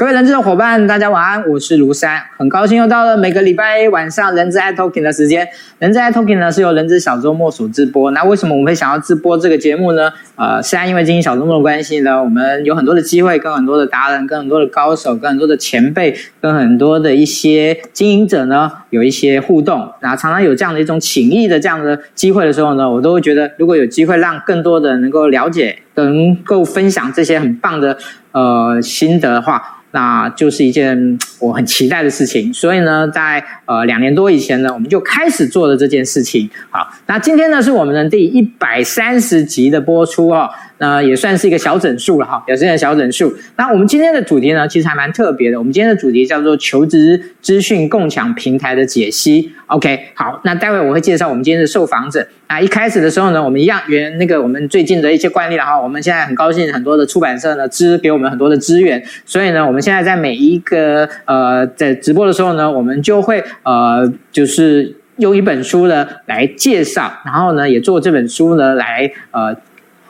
[0.00, 5.46] 各位人资的伙伴，大家晚安，我是卢山，很高兴又到了每个礼拜晚上人资爱 Talking 的时间。
[5.78, 8.10] 人资爱 Talking 呢是由人资小周末所直播。
[8.12, 10.10] 那为什么我们会想要直播这个节目呢？
[10.36, 19.86] 呃，是因为经营小周末的关系呢，我们有很多的机会跟很多的达人、跟很多的高手、跟很多的前辈、跟很多的一些经营者呢有一些互动。
[20.00, 27.96] 然后常常有这样的一种情谊的这样的机会的时候呢，我都会觉得，如果有机会让更多的人能够了解、能够分享这些很棒的
[28.32, 29.76] 呃心得的话。
[29.92, 36.48] 那就是一件我很期待的事情，所以呢，在呃两年多以前呢，我们就开始做了这件事情。
[36.70, 40.48] 好，那今天呢是我们的第一百三十集的播出哦。
[40.78, 43.34] 那也算是一个小整数了哈，也是一个小整数。
[43.56, 45.58] 那我们今天的主题呢，其实还蛮特别的。
[45.58, 49.50] 我们今天的主题叫做求职资讯共享平台的解析。
[49.66, 52.28] OK，好，那待会我会介绍我们今天的受访者。
[52.50, 55.80] 啊一开始的时候呢，我们一样原那个我们最近的一些惯例了哈。
[55.80, 69.56] 我们现在很高兴，很多的出版社呢支给我们很多的资源，所以呢，我们现在在每一个呃在直播的时候呢，我们就会呃就是用一本书呢来介绍，然后呢也做这本书呢来呃。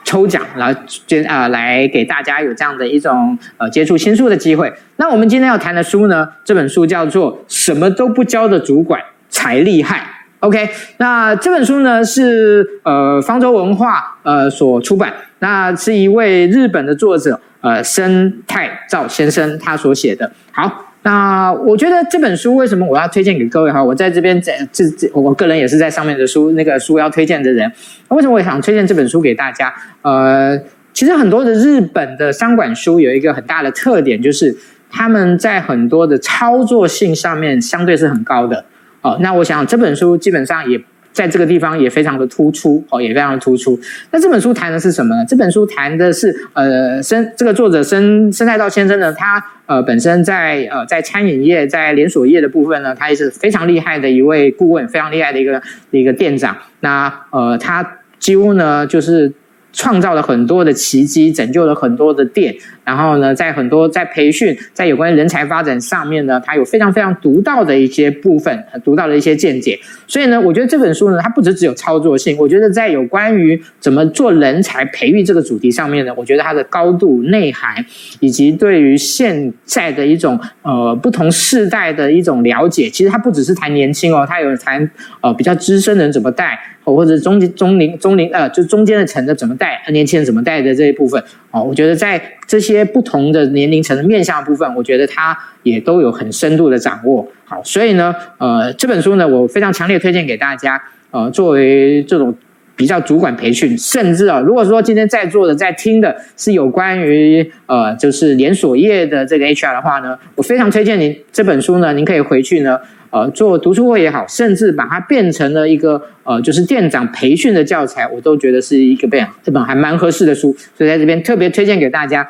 [0.03, 4.73] 抽奖，来接啊，来给大家有这样的一种呃接触新书的机会。
[4.97, 8.99] 那我们今天要谈的书呢，这本书叫做《什么都不教的主管
[9.29, 9.99] 才厉害》。
[10.41, 20.31] OK，那这本书呢是呃方舟文化呃所出版，那是一位日本的作者呃森太照先生他所写的。
[20.51, 20.87] 好。
[21.03, 23.83] 那我觉得这本书为什么我要推荐给各位哈？
[23.83, 27.67] 我在这边在这这，我个人也是在上面的书那个书要推荐的人。
[28.09, 29.73] 为什么我想推荐这本书给大家？
[30.03, 30.55] 呃，
[30.93, 34.55] 其实很多的日本的商管书有一个很大的特点，就是
[34.91, 38.63] 他们在很多的操作性上面相对是很高的。
[39.01, 40.81] 哦，那我想这本书基本上也。
[41.13, 43.77] 在这个地方也非常的突出哦，也非常的突出。
[44.11, 45.25] 那这本书谈的是什么呢？
[45.27, 56.55] 这本书谈的是呃，生这个作者生生太道先生呢，他呃本身在呃在餐饮业、在连锁业的部分呢，他也是非常厉害的一位顾问，非常厉害的一个一个店长。
[56.79, 57.85] 那呃，他
[58.17, 59.33] 几乎呢就是
[59.73, 62.55] 创造了很多的奇迹，拯救了很多的店。
[62.83, 69.79] 然后呢，在很多在培训，在有关人才发展上面呢，它有非常非常独到的一些部分，独到的一些见解。
[70.07, 77.85] 所以呢，我觉得这本书呢，它不只只有操作性，我觉得在有关于怎么做人才培育这个主题上面呢，我觉得它的高度内涵，
[78.19, 84.89] 以及对于现在的一种呃不同世代的一种了解，其实它不只是谈年轻哦，它有谈
[85.21, 92.81] 呃比较资深人怎么带，或者中中龄中龄呃就中间的层的怎么带，年轻人怎么带的这一部分哦，我觉得在这些。
[92.91, 97.25] 不同的年龄层的面向部分，我觉得他也都有很深度的掌握。
[97.45, 100.81] 好，所以呢，呃，这本书呢，我非常强烈推荐给大家。
[101.11, 102.35] 呃，作为这种
[102.81, 112.79] 比较主管培训，甚至啊，如果说今天在座的、在听的是有关于呃，就是连锁业的这个 HR 的话呢，我非常推荐您这本书呢，您可以回去呢。
[113.11, 122.27] 呃，做读书会也好，甚至把它变成了一个呃，就是店长培训的教材，我都觉得是一个这这本还蛮合适的书，所以在这边特别推荐给大家。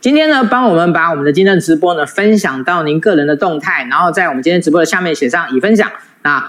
[0.00, 5.88] 今天呢，帮我们把我们的今天的直播呢分享到您个人的动态，然后在我们今天直播的下面写上已分享。
[6.22, 6.44] 那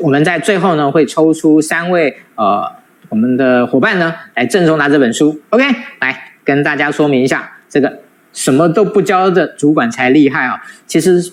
[0.00, 2.64] 我们在最后呢会抽出三位呃
[3.08, 5.40] 我们的伙伴呢来赠送他这本书。
[5.50, 5.64] OK，
[6.00, 8.00] 来跟大家说明一下，这个
[8.32, 10.60] 什么都不教的主管才厉害啊！
[10.86, 11.32] 其实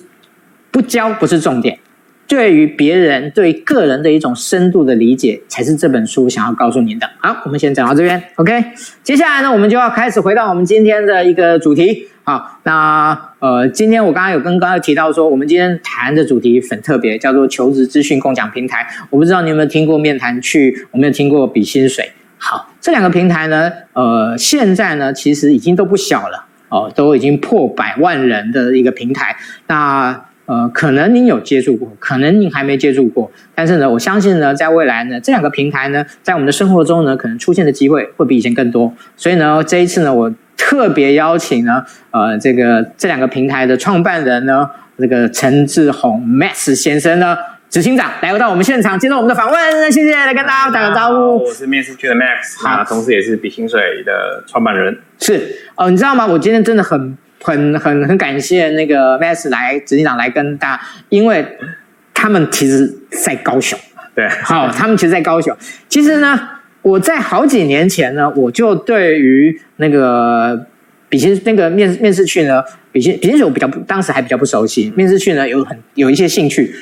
[0.71, 1.79] 不教不是重点。
[2.25, 7.07] 对于别人、对个人的一种深度的理解，才是这本书想要告诉您的。
[7.19, 8.63] 好，我们先讲到这边，OK。
[9.03, 12.07] 接下来呢，我们就要开始回到我们今天的一个主题。
[12.25, 18.87] 好，那呃，今天我刚刚有跟刚才提到说，我们今天谈的主题很特别，叫做求职资讯共享平台。
[19.09, 22.13] 我不知道你有没有听过面谈去，有没有听过比薪水？
[22.37, 29.35] 好，这两个平台呢，呃，现在呢，其实已经都不小了哦，都已经破百万人的一个平台。
[29.67, 38.93] 那呃，可能您有接触过，可能您还没接触过，但是呢，我相信呢，在未来呢，这两个平台呢，在我们的生活中呢，可能出现的机会会比以前更多。
[39.17, 40.33] 所以呢，这一次呢，我
[40.65, 47.37] 特别邀请呢，呃，这个这两个平台的创办人呢，这个陈志宏 Max 先生呢，
[47.69, 51.43] 执行长来到我们现场接受我们的访问，谢谢，来跟大家打个招呼。
[51.43, 54.97] 我是面试区的 Max，啊，同时也是比薪水的创办人。
[55.19, 56.25] 是哦，你知道吗？
[56.25, 57.17] 我今天真的很。
[57.45, 61.45] 很很很感谢那个 Max 来执行长来跟大家，因为
[62.13, 63.77] 他们其实在高雄，
[64.15, 65.53] 对，好，他们其实，在高雄。
[65.89, 66.39] 其实呢，
[66.83, 70.67] 我在好几年前呢，我就对于那个
[71.09, 76.75] 比心那个面面试去呢，比心比心水我比较当时还比较不熟悉，面试去呢有很有一些兴趣，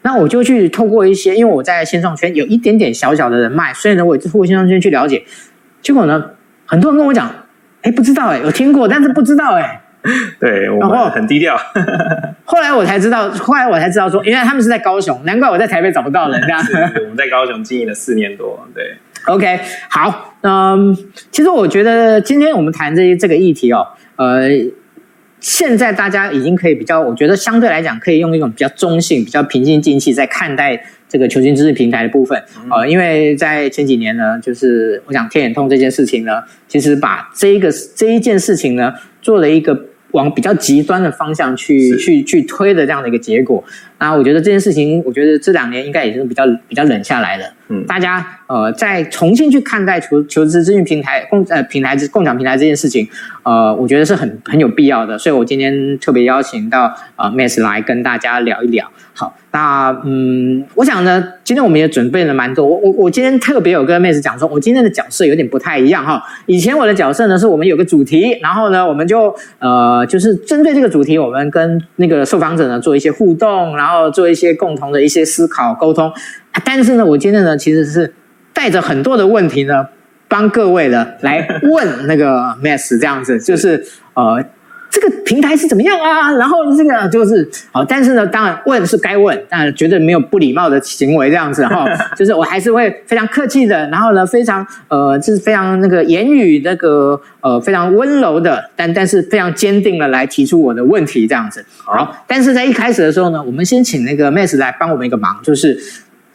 [0.00, 5.22] 那我就去透过一些，因为我在线上圈有一点点小小的人脉，所以呢，我也透过线上圈去了解，
[5.82, 6.30] 结果呢，
[6.64, 7.30] 很多人跟我讲。
[7.82, 9.80] 哎，不知道哎，有听过，但是不知道哎。
[10.40, 11.56] 对，我们很低调。
[12.44, 16.40] 后来我才知道，后来我才知道说，原来他们是在高雄，难怪我在台北找不到人。
[16.42, 16.60] 这样，
[17.04, 18.66] 我们在高雄经营了四年多。
[18.74, 20.96] 对，OK，好，嗯，
[21.30, 24.48] 其实我觉得今天我们谈这些这个议题哦，呃，
[25.40, 30.82] 现在大家已经可以比较，我觉得相对来讲可以用一种比较中性、比较平心静气在看待。
[31.08, 32.36] 这个求新知识平台的部分，
[32.68, 38.92] 呃，因为在前几年呢，就是我想天眼通这件事情呢，其实把这一个这一件事情呢，
[39.22, 43.62] 做了一个往比较极端的方向去去去推的这样的一个结果。
[44.00, 47.44] 那我觉得这件事情，我觉得这两年应该也是比较比较冷下来了。
[47.68, 53.08] 嗯，大家呃，再重新去看待求求职资讯平台共呃平台共享平台这件事情，
[53.42, 55.18] 呃，我觉得是很很有必要的。
[55.18, 58.88] 所以我今天特别邀请到呃 Max 来跟大家聊一聊。
[59.12, 62.66] 好，那嗯，我想呢，今天我们也准备了蛮多。
[62.66, 66.22] 我我我今天特别有跟妹子讲说，我今天的角色有点不太一样哈。
[66.44, 76.12] 以前我的角色呢，是我们有个主题，然后呢，我们就呃，就是针对这个主题，我们跟那个受访者呢做一些互动，然后做一些共同的一些思考沟通。
[76.64, 78.12] 但是呢，我今天呢，其实是
[78.52, 79.86] 带着很多的问题呢，
[80.28, 83.84] 帮各位呢来问那个 Max 这样子，就是
[84.14, 84.44] 呃。
[84.88, 86.32] 这个平台是怎么样啊？
[86.36, 91.84] 然后这个就是好，但是呢，当然问是该问，但绝对没有不礼貌的行为这样子哈。
[92.16, 101.62] 就是我还是会非常客气的，然后呢，非常呃，就是非常那个言语那个呃，非常温柔的，但但是非常坚定的来提出我的问题这样子。
[101.84, 105.78] 好，但是在一开始的时候呢，我们先请那个 Max 来帮我们一个忙，就是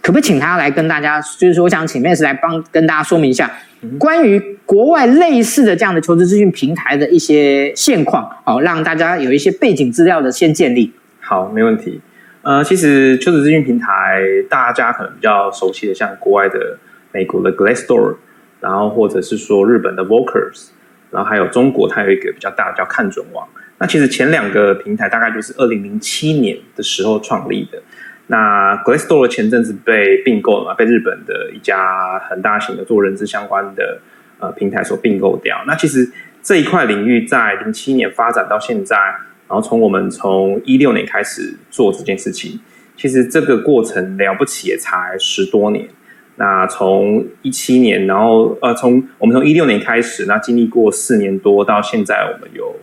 [0.01, 3.51] 可不可以请他来跟大家，就是说我想请 Max 来帮跟大家说明一下。
[3.99, 10.91] 关于国外类似的这样的求职资讯平台的一些现况，好，让大家有一些背景资料的先建立。
[11.19, 11.99] 好，没问题。
[12.43, 16.77] 呃，其实求职资讯平台大家可能比较熟悉的，像国外的
[17.11, 18.15] 美国的 Glassdoor，
[18.59, 20.69] 然后或者是说日本的 Workers，
[21.09, 23.47] 然后还有中国，它有一个比较大的叫看准网。
[23.77, 27.81] 那其实前两个平台大概就是二零零七年的时候创立的。
[28.33, 33.99] 那 Glassdoor 前阵子被并购了嘛，被日本的一家很大型的做人资相关的
[34.39, 35.61] 呃平台所并购掉。
[35.67, 36.09] 那其实
[36.41, 38.95] 这一块领域在零七年发展到现在，
[39.49, 42.57] 然后从我们从一六年开始做这件事情，
[42.95, 45.89] 其实这个过程了不起也才十多年。
[46.37, 52.73] 那从一七年，然后呃从我们从一六年开始，那经历过四年多到现在，我们有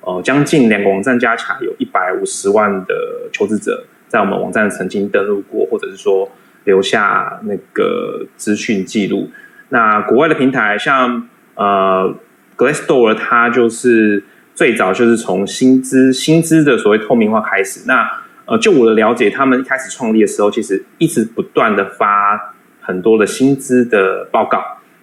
[0.00, 3.84] 呃将近两个网站加起来有一百五十万的求职者。
[4.08, 6.30] 在我们网站曾经登录过，或者是说
[6.64, 9.30] 留下那个资讯记录。
[9.68, 12.14] 那国外的平台像呃
[12.56, 14.22] Glassdoor，它就是
[14.54, 17.80] 最早就是从薪资薪资的所谓透明化开始。
[17.86, 18.08] 那
[18.46, 24.62] 呃，就我的了解，他们一开始创立的时候，其实一直不断的发很多的薪资的报告。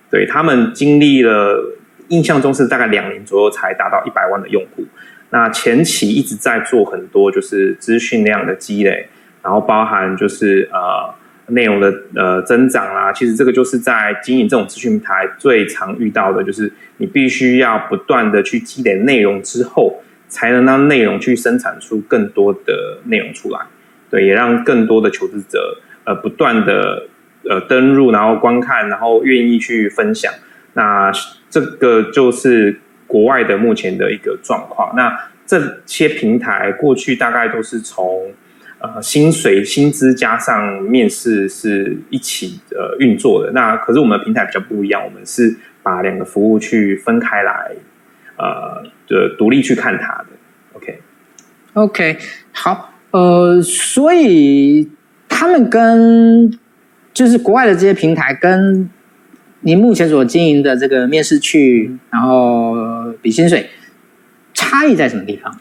[0.09, 1.75] 对，他们经历了，
[2.07, 4.85] 印象中是大概两年左右才达到一百万的用户。
[5.33, 9.07] 那前期一直在做很多就是资讯量的积累，
[9.41, 11.11] 然后包含就是呃
[11.47, 13.11] 内容的呃增长啦。
[13.11, 23.59] 其实这个就是在经营这种资讯平台最常遇到的，就是你必须要不断的去积累内容之后，才能让内容去生产出更多的内容出来。
[24.11, 27.07] 对，也让更多的求职者呃不断的
[27.49, 30.31] 呃登入，然后观看，然后愿意去分享。
[30.73, 31.11] 那
[31.49, 32.81] 这个就是。
[33.13, 35.15] 国外的目前的一个状况，那
[35.45, 38.33] 这些平台过去大概都是从
[38.79, 43.51] 呃薪水、薪资加上面试是一起呃运作的。
[43.51, 47.71] 那可是我们的平台比较不一样，我们是把两个服务去分开来，
[48.35, 50.25] 呃，就独立去看它的。
[50.73, 52.17] OK，OK，
[52.51, 54.89] 好，呃，所以
[55.29, 56.51] 他们跟
[57.13, 58.89] 就是国外的这些平台跟。
[59.65, 62.75] 您目前所经营的这个面试去，然后
[63.21, 63.69] 比薪水，
[64.53, 65.57] 差异在什么地方？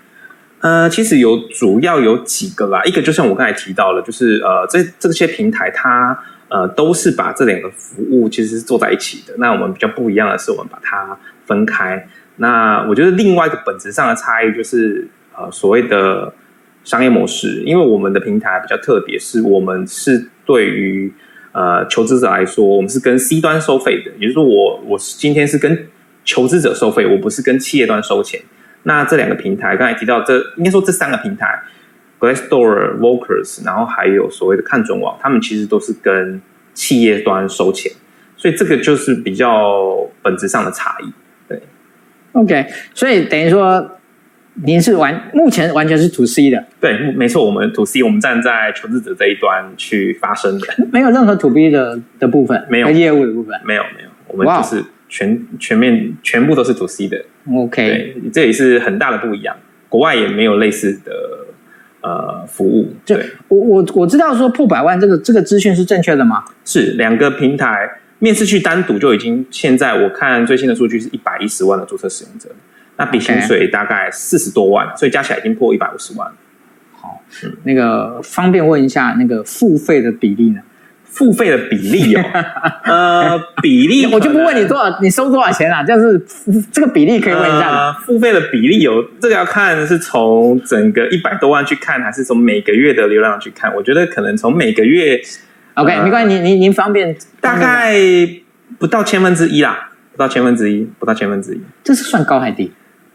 [0.59, 6.18] 呃，其实有主要有几个啦，一个就像我刚才提到了，就是呃，这这些平台它
[6.49, 9.35] 呃都是把这两个服务其实是做在一起的。
[9.38, 11.16] 那我们比较不一样的是，我们把它
[11.47, 12.09] 分开。
[12.37, 16.35] 那我觉得另外一个本质上的差异就是呃所谓的
[16.82, 21.12] 商业模式，因为我们的平台比较特别，是我们是对于。
[21.52, 25.87] 呃，求职者来说，我们是跟 C 端收费的，也就是说我，我今天是跟
[26.25, 28.40] 求职者收费，我不是跟企业端收钱。
[28.85, 31.62] 那这两个平台，刚才提到这，应该说这三个平台
[32.18, 36.40] ，Glassdoor、Workers，然后还有所谓的看准网，他们其实都是跟
[36.75, 37.92] 企业端收钱，
[38.37, 41.12] 所以这个就是比较本质上的差异。
[41.47, 41.61] 对
[42.32, 43.99] ，OK，所以等于说。
[44.54, 52.90] 您是完目前完全是 to C 的，对，没错，我们 to C，我们站在求职者这一端去发声的，没有任何 to B 的的部分，没有。
[52.90, 59.56] 业务的部分，没有没有，我们就是全全面全部都是 to C 的，OK，对，这也是很大的不一样。
[59.88, 61.12] 国外也没有类似的
[62.02, 62.94] 呃服务。
[63.06, 66.44] 对，我我我知道说破百万这个这个资讯是正确的吗？
[66.64, 72.49] 是两个平台面试去单独就已经，现在我看最新的数据是一百一十万的注册使用者，
[72.97, 76.31] 那比薪水大概四十多万，所以加起来已经破一百五十万。
[77.01, 80.61] 好，嗯，那个方便问一下那个付费的比例呢？
[81.05, 82.23] 付费的比例哦，
[82.85, 85.83] 呃，比例我就不问你多少，你收多少钱啊？
[85.83, 86.19] 就是
[86.73, 87.69] 这个比例可以问一下。
[87.69, 93.75] 呃、付费的比例有这个要看是从整个一百多万去看，还是从每个月的流量去看？
[93.75, 95.21] 我觉得可能从每个月
[95.75, 97.95] ，OK，、呃、没关系，您您您方便，大概
[98.79, 102.73] 不到千分之一啦，不到千分之一，不到千分之一，这是算高还低？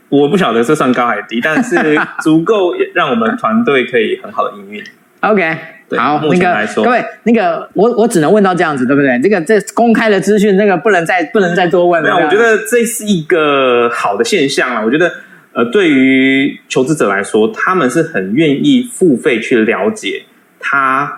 [0.10, 1.76] 我不晓得这算高还低，但是
[2.22, 4.84] 足够让我们团队可以很好的营运。
[5.22, 5.58] OK。
[5.96, 9.18] 好，那个各位，那个我我只能问到这样子，对不对？
[9.22, 12.10] 这个这公开的资讯，那个不能再不能再多问了。
[12.10, 14.84] 那我觉得这是一个好的现象了。
[14.84, 15.10] 我觉得，
[15.54, 20.24] 呃，对于求职者来说，他们是很愿意付费去了解
[20.60, 21.10] 他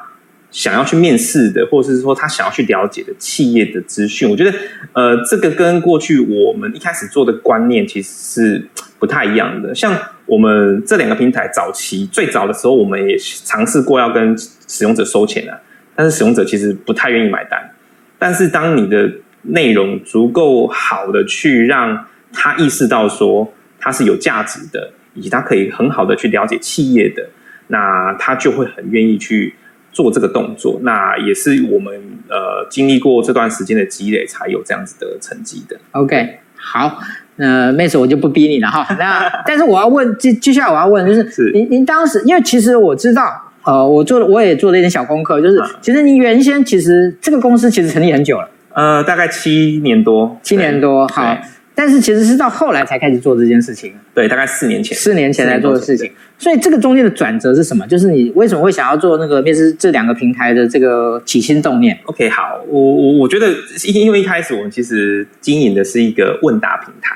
[0.52, 4.30] 想要去面试的，或者是说他想要去了解的企业的资讯。
[4.30, 4.58] 我觉得，
[4.94, 9.74] 呃，这个跟过去我们一开始做的观念其实是不太一样的。
[9.76, 14.36] 像我们这两个平台早期最早的时候，我们也尝试过要跟
[14.68, 15.60] 使用者收钱啊，
[15.96, 17.60] 但是使用者其实不太愿意买单。
[18.18, 19.12] 但是当你的
[19.44, 27.30] 内容足够好的去让他意识到说他是有价值的，以及他可以很好的去了解企业的，
[27.68, 29.56] 那他就会很愿意去
[29.92, 30.80] 做这个动作。
[30.84, 31.94] 那也是我们
[32.28, 35.78] 呃经历过这段时间的积累，才有这样子的成绩的。
[35.92, 37.00] OK，好。
[37.42, 38.86] 那，妹子，我就不逼你了哈。
[39.00, 43.24] 那但是我要问，接接下来我要问就是，是您您当时，因为其实我知道，
[43.64, 51.38] 呃，我做了我也做了一点小功课，就是、嗯、其实您原先其实这个公司其实成立很久了，呃，大概七年多，七年多，好。
[51.80, 56.12] 但是其实是到后来才开始做这件事情，对，大概四年前，四年前来做的事情。
[56.38, 57.88] 所以这个中间的转折是什么？
[57.88, 63.48] 就是你为什么会想要做那个面试这两个平台的这个起心动念？OK，好，我我我觉得
[63.86, 67.16] 因为一开始我们其实经营的是一个问答平台。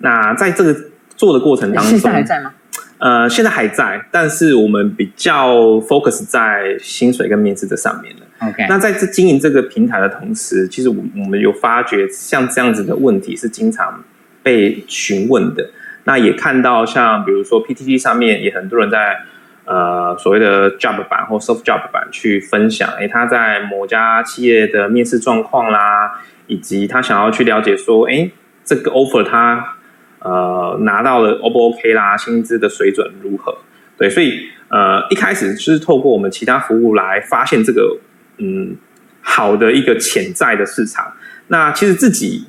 [0.00, 0.76] 那在这个
[1.16, 2.52] 做的过程当中，现在还在吗？
[2.98, 8.20] 呃，现在还在，但是我们比较 focus 在薪水跟面试这上面了。
[8.40, 14.02] OK，那在这经营这个平台的同时，其实我我们有发觉像这样子的问题是经常
[14.42, 15.70] 被询问的。
[16.04, 19.18] 那也看到像比如说 PTT 上面也很多人在
[19.64, 28.30] 呃所谓的 Job 版或 Soft Job 版去分享，诶，他在某家企业的面试状况啦，以及他想要去了解说，诶，
[28.64, 29.74] 这个 offer 他。
[30.20, 32.16] 呃，拿到了 O 不 OK 啦？
[32.16, 33.56] 薪资的水准如何？
[33.96, 37.96] 对，所以呃，一开始就是透过我们其他服务来发现这个
[38.38, 38.76] 嗯
[39.20, 41.12] 好的一个潜在的市场。
[41.48, 42.46] 那其实自己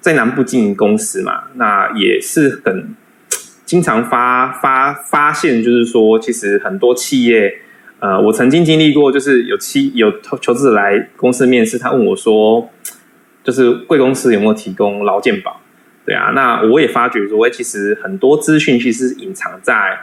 [0.00, 2.94] 在南部经营公司嘛，那也是很
[3.64, 7.60] 经常发发发现，就是说，其实很多企业，
[8.00, 12.70] 呃，我曾经经历过，就是有企有求职者来公司面试，他问我说，
[13.44, 15.60] 就是贵公司有没有提供劳健保？
[16.04, 19.98] 对啊，那我也发觉说，其实很多资讯其实隐藏在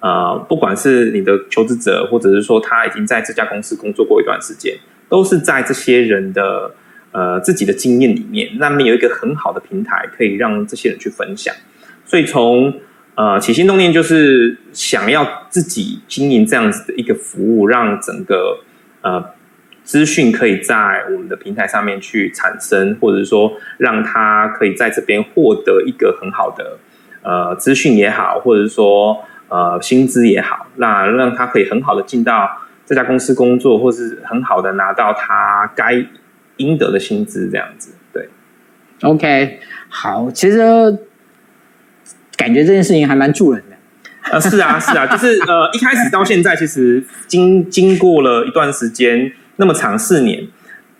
[0.00, 4.74] 呃，不管是你的求职者，或者是说他已经在这家公司工作过一段时间，
[5.08, 6.74] 都是在这些人的
[7.12, 11.54] 呃自己的经验里面，那么有一个很好的平台可以让这些人去分享。
[12.04, 12.72] 所以从
[13.14, 18.60] 呃起心动念，就是想要自己经营这样子的一个服务，让整个
[19.02, 19.24] 呃。
[19.82, 26.78] 资讯可以在我们的平台上面去产生，或者是说让他可以在这边获得一个很好的
[27.22, 29.18] 呃资讯也好，或者是说
[29.50, 32.50] 呃薪资也好，那让他可以很好的进到
[32.86, 36.02] 这家公司工作，或是很好的拿到他该
[36.56, 37.92] 应得的薪资，这样子。
[38.12, 38.28] 对
[39.02, 39.60] ，OK，
[39.90, 40.58] 好，其实
[42.36, 43.76] 感觉这件事情还蛮助人的。
[44.32, 49.32] 呃，是啊，是啊， 就是呃一开始到现在，其实经经过了一段时间。
[49.56, 50.46] 那么长四年，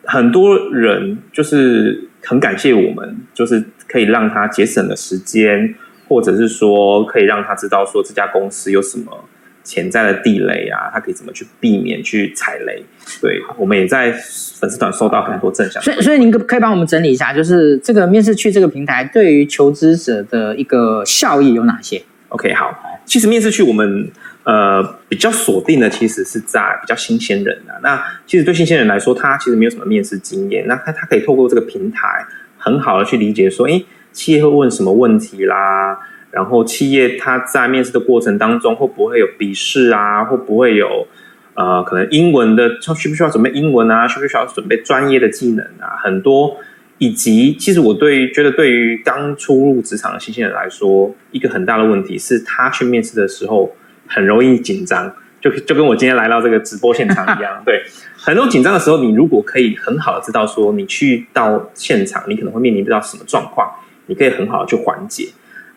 [0.05, 5.75] 很多人就是很感谢我们，就是可以让他节省了时间，
[6.11, 9.25] 或者是说可以让他知道说这家公司有什么
[9.63, 12.85] 潜在的地雷啊，他可以怎么去避免去踩雷。
[13.23, 14.11] 对，我们也在
[14.59, 15.81] 粉丝团收到很多正向。
[15.81, 24.11] 所以，所以您可可以帮我们整理一下，就是这个面试去这个平台对于求职者的一个效益有哪些？OK，好，其实面试去我们。
[24.43, 27.77] 呃，比较锁定的其实是在比较新鲜人啊。
[27.83, 30.67] 那其实对新鲜人来说，他其实没有什么面试经验。
[30.67, 32.25] 那他他可以透过这个平台，
[32.57, 35.99] 很好的去理解说，诶，企业会问什么问题啦？
[36.31, 40.25] 然后企业他在面试的过程当中，会不会有笔试啊？
[40.25, 41.07] 会不会有
[41.55, 44.07] 呃，可能英文的，需不需要准备英文啊？
[44.07, 45.99] 需不需要准备专业的技能啊？
[46.03, 46.57] 很多
[46.99, 53.75] 以及其实我对觉得对于刚初入职场的新鲜人来说，一个很大的问题是他去面试的时候
[54.07, 57.83] 很容易紧张，就就跟我今天来到这个直播现场一样， 对，
[58.17, 63.69] 很多紧张的时候，你如果可以很好的知道说你去到现场，你可能会面临到什么状况，
[64.11, 65.29] 你可以很好的去缓解。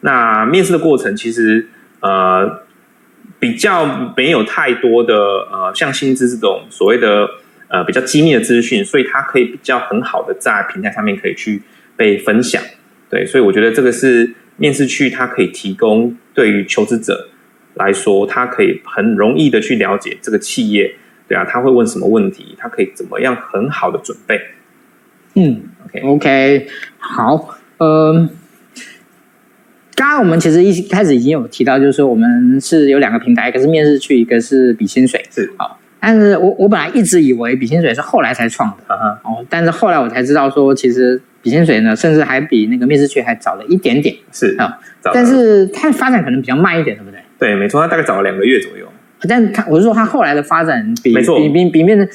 [0.02, 1.70] 那面试的过程其实
[2.02, 2.64] 呃
[3.40, 7.30] 比较没有太多的呃像薪资这种所谓的
[7.70, 11.62] 呃比较机密的资讯，所以它可以比较很好的在平台上面可以去
[11.96, 12.62] 被分享。
[13.10, 17.30] 对，所以我觉得这个是面试区它可以提供对于求职者
[17.76, 20.96] 来说，它可以很容易的去了解这个企业，
[21.28, 24.42] 对啊，他会问什么问题，他可以怎么样很好的准备。
[25.36, 26.68] 嗯，OK OK，
[27.00, 28.30] 好，嗯。
[29.96, 35.24] 刚刚我们其实一开始已经有提到，就是说我们是有两个平台，一个是面试去，一个是比薪水。
[35.30, 44.16] 是好，但是我我本来一直以为比薪水是后来才创的，哦、uh-huh.，但是后来我才知道说，其实比薪水呢，甚至还比那个面试去还早了一点点。
[44.32, 44.80] 是啊，
[45.14, 47.20] 但是它的发展可能比较慢一点，对不对？
[47.38, 48.88] 对，没错，它大概早了两个月左右。
[49.30, 52.10] 但是它我是说，它后来的发展比没错比比比面试。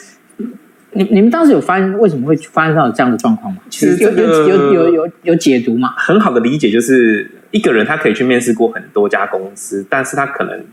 [0.98, 3.62] 你你们当时有发现为什么会发生到这样的状况吗？
[3.70, 5.94] 其实有有有有有有解读吗？
[5.96, 7.30] 很好的理解就是。
[7.50, 10.66] 一个人他可以去面试过很多家公司，但是他可能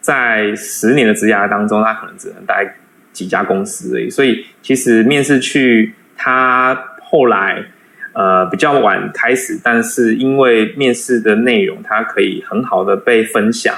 [0.00, 2.78] 在十年的职涯当中，他可能只能待
[3.12, 4.10] 几家公司而已。
[4.10, 7.64] 所以其实面试去他后来
[8.12, 13.76] 呃比较晚开始，但是因为面试的内容，他可以很好的被分享，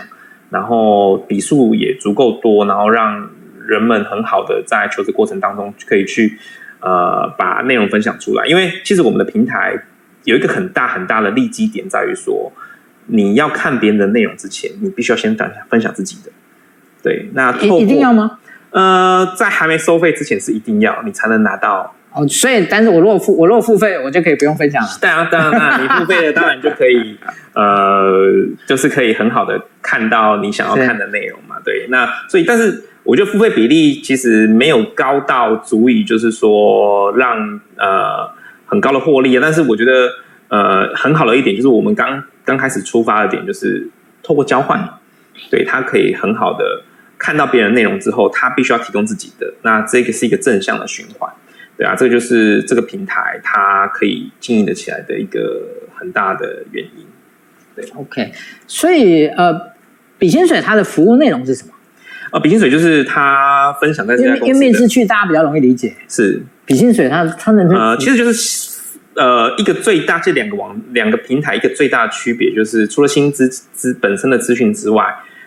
[0.49, 3.29] 然后笔数也足够多，然后让
[3.69, 6.37] 人们很好的在求职过程当中可以去
[6.81, 8.45] 呃把内容分享出来。
[8.47, 9.81] 因为其实我们的平台。
[10.25, 12.53] 有一个很大很大的利基点在于说，
[13.07, 16.31] 你要看别人的内容之前，你必须要先分享分享自己的。
[17.03, 18.39] 对，那一定要吗？
[18.71, 21.95] 呃，在还没收费之前是一定要，你才能拿到。
[22.13, 24.89] 哦，所以，但是我如果付我如果付费，我就可以不用分享了。
[25.01, 27.17] 当然，当然，当然，你付费了，当然就可以，
[27.55, 28.15] 呃，
[28.67, 31.57] 就是可以很好的看到你想要看的内容嘛。
[31.65, 38.37] 对，那所以，但是我觉得付费比例其实没有高到足以，就是说让呃。
[38.71, 40.11] 很高的获利啊，但是我觉得，
[40.49, 43.89] 呃，很好的一点就是我们刚刚开始出发的点就是
[44.23, 44.79] 透过交换，
[45.51, 46.83] 对，他可以很好的
[47.17, 51.33] 看到别人内容之后，他必须要提供自己的，那这个是一个正向的循环，
[51.79, 57.07] 对啊，这个就是这个平台它可以经营的起来的一个很大的原因，
[57.75, 58.33] 对，OK，
[58.67, 59.59] 所以呃，
[60.19, 61.73] 比薪水它的服务内容是什么？
[62.31, 66.43] 呃，比薪水就是他分享在这家公司，因为面试去大家比较容易理解，是。
[66.67, 75.03] 比薪水它，它它能呃，其实就是呃一个最大这两个网两个平台一个最大的区别就是，除了薪资资本身的资讯之外，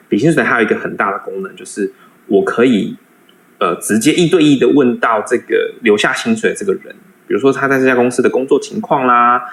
[0.09, 1.93] 比薪水还有一个很大的功能，就是
[2.25, 2.97] 我可以
[3.59, 6.95] 呃直接一对一的问到这个留下薪水的这个人，
[7.27, 9.43] 比如说他在这家公司的工作情况啦，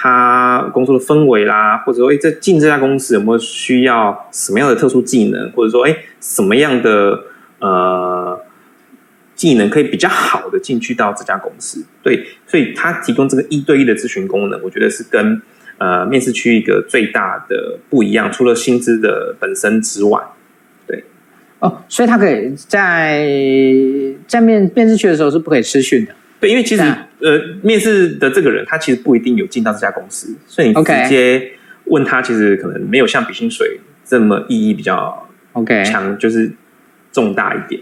[0.00, 7.20] 他工作的氛围啦，或者说哎在进这家公司有没有需要什么样的特殊技能，或者说哎什么样的
[7.58, 8.40] 呃。
[9.38, 15.40] 技能可以比较好的进去到这家公司，对，所以他提供这个一对一的咨询功能，我觉得是跟
[15.76, 20.20] 呃面试区一个最大的不一样，除了薪资的本身之外，
[20.88, 21.04] 对，
[21.60, 23.24] 哦，所以他可以在
[24.26, 31.52] 在面面试区的时候是不可以视讯的，对，因为其实呃面试的这个人他其实不一定有进到这家公司，所以你直接
[31.86, 36.50] 问他，其实可能没有像比薪水这么意义比较 OK 强，就是
[37.10, 37.80] 重大一点。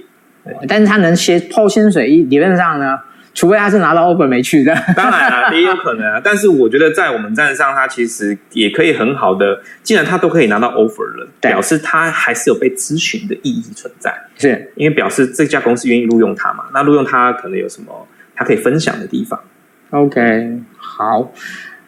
[0.68, 2.96] 但是他能先抛薪水，理论上呢，
[3.34, 6.20] 除非他是拿到 offer 没去的，当然了，也有可能啊。
[6.22, 14.14] 但是我觉得在我们站上，他其实也可以很好的，既然他都可以拿到 offer 了，表示他还是有被咨询的意义存在。
[14.38, 16.66] 是因为表示这家公司愿意录用他嘛？
[16.72, 18.05] 那录用他可能有什么
[18.36, 19.40] 他可以分享的地方
[19.90, 21.32] ？OK，好，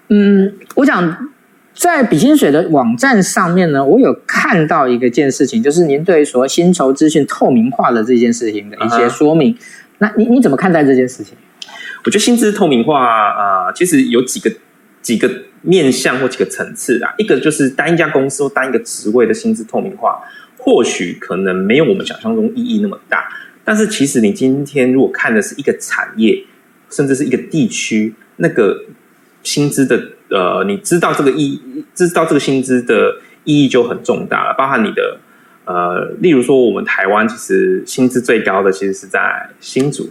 [0.09, 1.29] 嗯，我想。
[1.75, 9.55] 在比薪水的网站上面呢，我有看到一个件事情，就是您对所谓薪酬资讯透明化的这件事情的一些说明。
[9.55, 9.59] Uh-huh.
[9.99, 11.37] 那你你怎么看待这件事情？
[12.05, 14.51] 我觉得薪资透明化啊、呃，其实有几个
[15.01, 15.31] 几个
[15.63, 17.15] 面向或几个层次啊。
[17.17, 20.21] 一个就是单一家公司或单一个职位的薪资透明化，
[20.57, 23.29] 或许可能没有我们想象中意义那么大。
[23.69, 26.43] 但是其实你今天如果看的是一个产业，
[26.89, 28.87] 甚至是一个地区，那个
[29.43, 30.03] 薪资的。
[30.31, 31.59] 呃，你知道这个意，
[31.95, 34.55] 知道这个薪资的意义就很重大了。
[34.59, 35.19] 包含你的
[35.65, 40.11] 呃，例如说，我们台湾其实薪资最高的其实是在新竹，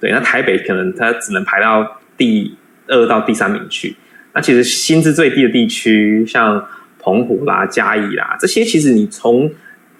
[0.00, 2.56] 对，那台北可能它只能排到第
[2.88, 3.94] 二到第三名去。
[4.32, 6.64] 那其实薪资最低的地区，像
[6.98, 9.48] 澎湖啦、嘉义啦，这些其实你从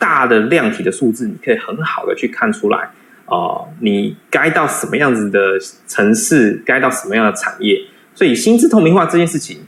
[0.02, 2.90] 大的量体的数字，你可以很好的去看出来，
[3.26, 5.38] 哦、呃，你该到什么样子的
[5.86, 7.80] 城市，该到什么样的产业。
[8.12, 9.60] 所以薪资透明化这件事情，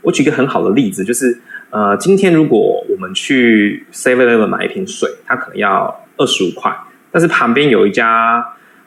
[0.00, 6.74] 我举一个很好的例子，就是呃，今天如果我们去 Seven Eleven 买一瓶水，它可能要二十五块，
[7.10, 8.42] 但是旁边有一家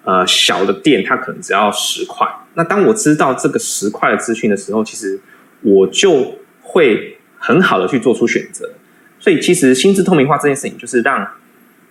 [0.06, 2.28] 呃小的店，它可能只要十块。
[2.56, 5.20] 那当我知道这个十块的资讯的时候，其实
[5.62, 8.68] 我就会很好的去做出选择。
[9.26, 11.28] 所以，其实薪资透明化这件事情，就是让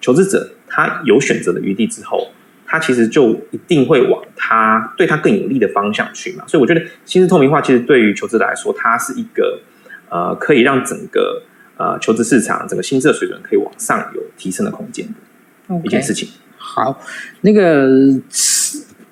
[0.00, 2.30] 求职者他有选择的余地之后。
[2.66, 9.60] 他其实就一定会往他对他更有利的方向去嘛，所以我觉得薪资透明化其实对于求职者来说，它是一个
[10.08, 11.42] 呃可以让整个
[11.76, 15.06] 呃求职市场整个薪资的水准可以往上有提升的空间
[15.68, 16.28] 的一件事情。
[16.56, 17.00] 好，
[17.42, 17.88] 那个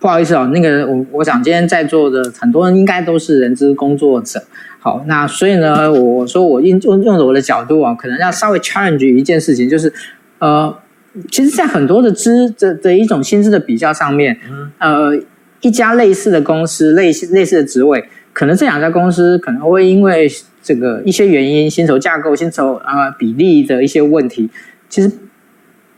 [0.03, 4.43] 不好意思哦，那个我我想今天在座的很多人应该都是人资工作者，
[4.81, 9.91] 好，那所以呢，我说我用用用着我的角度啊，可能要稍微 challenge 一件事情，就是
[10.41, 10.77] 呃。
[11.31, 14.35] 其实，在很多的资的的一种薪资的比较上面，
[14.79, 15.15] 呃，
[15.61, 20.27] 一家类似的公司，类似类似的职位，可能这两家公司可能会因为
[20.63, 24.49] 这个一些原因，薪酬架构、薪酬啊、呃、比例的一些问题，
[24.89, 25.13] 其实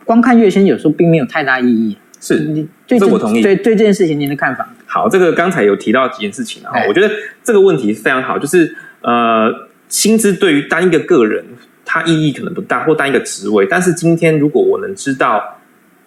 [0.05, 1.97] 光看月薪有时候并没有太大意义。
[2.25, 3.43] 是，你对这我同意。
[3.43, 4.69] 对对这件事情，您的看法？
[4.87, 7.11] 好，这个刚才有提到几件事情啊，我觉得
[7.43, 9.53] 这个问题非常好，就是呃，
[9.89, 11.45] 薪资对于单一个个人。
[11.87, 13.67] 它意义可能不大，或单一个职位。
[13.67, 15.61] 但是今天，如果我能知道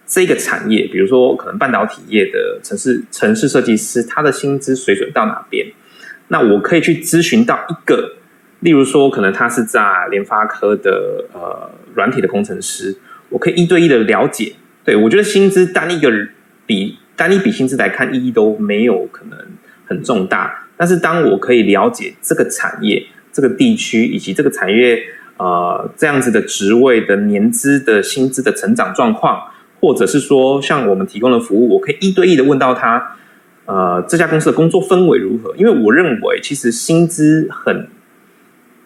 [0.07, 5.67] 这个产业，比如说可能半导体业的城市城市设计师，他的薪资水准到哪边，
[6.29, 8.15] 那我可以去咨询到一个，
[8.61, 12.97] 例如说，可能他是在联发科的呃软体的工程师，
[13.29, 14.53] 我可以一对一的了解。
[14.87, 16.09] 对，我觉得薪资单一个
[16.65, 19.37] 比单一笔薪资来看意义都没有可能
[19.85, 20.67] 很重大。
[20.77, 25.03] 但是当我可以了解这个产业、这个地区以及这个产业。
[25.39, 29.39] 呃，这样子的职位的年资的薪资的成长状况，
[29.79, 33.15] 或者是说像我们提供的服务，我可以一对一的问到他，
[33.65, 35.55] 呃，这家公司的工作氛围如何？
[35.55, 37.87] 因为我认为，其实薪资很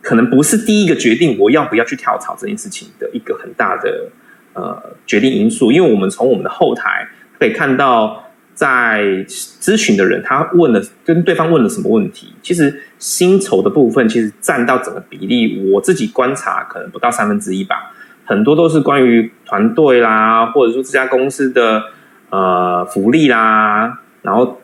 [0.02, 4.10] 可能不是第一个决定我要不要去跳槽这件事情的一个很大的
[4.54, 8.24] 呃决定因素，因为我们从我们的后台可以看到。
[8.54, 12.32] 在咨询的人，他问了跟对方问了什么问题？
[12.44, 17.92] 其实薪酬的部分其实占到整个比例，我自己观察可能不到三分之一吧。
[18.24, 21.82] 很多都是关于团队啦，或者说这家公司的
[22.30, 24.62] 呃福利啦，然后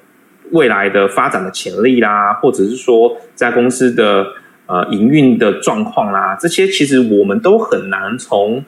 [0.52, 4.28] 未来的发展的潜力啦，或者是说这家公司的
[4.68, 8.64] 呃营运的状况啦，这些其实我们都很难从。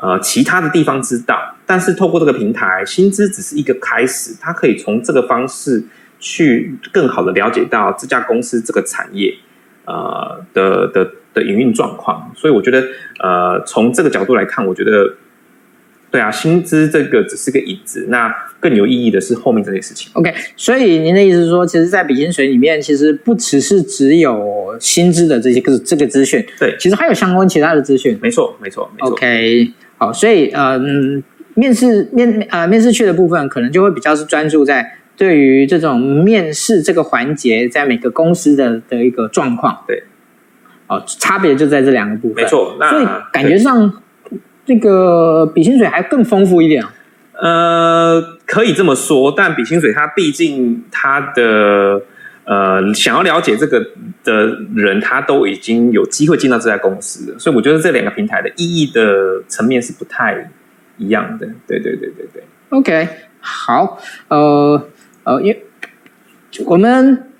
[0.00, 5.82] 呃，其他的地方知道，但是透过这个平台，薪资只是一个开始，它可以从这个方式
[6.20, 9.34] 去更好的了解到这家公司这个产业
[9.84, 12.30] 呃的的的营运状况。
[12.36, 12.84] 所以我觉得，
[13.18, 15.16] 呃，从这个角度来看，我觉得，
[16.12, 20.12] 对啊，薪资这个只是个引子，那更有意义的是后面这件事情。
[20.14, 28.16] OK，所以您的意思是说，其实，在比薪水里面，其实不只是只有薪资的这些个这个资讯，对，其实还有相关其他的资讯。
[28.22, 29.10] 没错，没错，没错。
[29.10, 29.72] OK。
[29.98, 31.22] 好，所以嗯，
[31.54, 39.84] 面试面呃面试去的部分，可能就会比较是专注在对于这种面试这个环节，在每个公司的的一个状况。
[39.86, 40.04] 对，
[40.86, 42.42] 哦，差别就在这两个部分。
[42.42, 43.92] 没错，那所以感觉上
[44.64, 46.84] 这个比薪水还更丰富一点。
[47.40, 52.02] 呃，可以这么说，但比薪水它毕竟它的。
[52.48, 53.78] 呃，想要了解这个
[54.24, 60.50] 的人，他都已经有机会进到这家公司了，所以我觉得这两个平台的意义的层面是不太
[60.96, 61.46] 一样的。
[61.66, 62.42] 对对对对对。
[62.70, 63.06] OK，
[63.38, 64.82] 好，呃
[65.24, 65.62] 呃，因为
[66.64, 67.30] 我们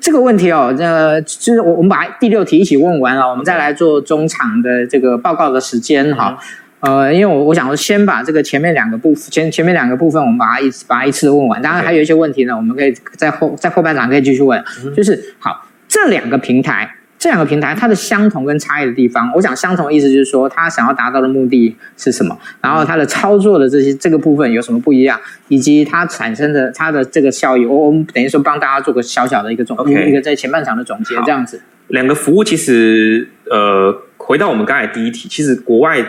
[0.00, 6.38] 这个问题哦，呃，就是我我们把第六题一起问完了，我们再来做中场的这个报告的时间哈。
[6.40, 11.60] 嗯呃，因为我我想说，先把这个前面两个部分，前前面两个部分，我们把它一把它一次的问完。
[11.60, 14.62] 当然还有一些问题呢，我们可以在后在后半场可以继续问。
[14.84, 16.88] 嗯、就是好，这两个平台，
[17.18, 22.38] 这两个平台它的相同跟差异的地方，我想相同的意思就是说，它想要达到的目的是什么？
[22.60, 31.60] 然后它的操作的这些这个部分有什么不一样，以及它产生的它的这个效益，我我们等于说帮大家做个小小的一个总，okay, 一个在前半场的总结，这样子。
[31.88, 36.06] 两个服务其实，呃，回到我们刚才第一题，其实国外。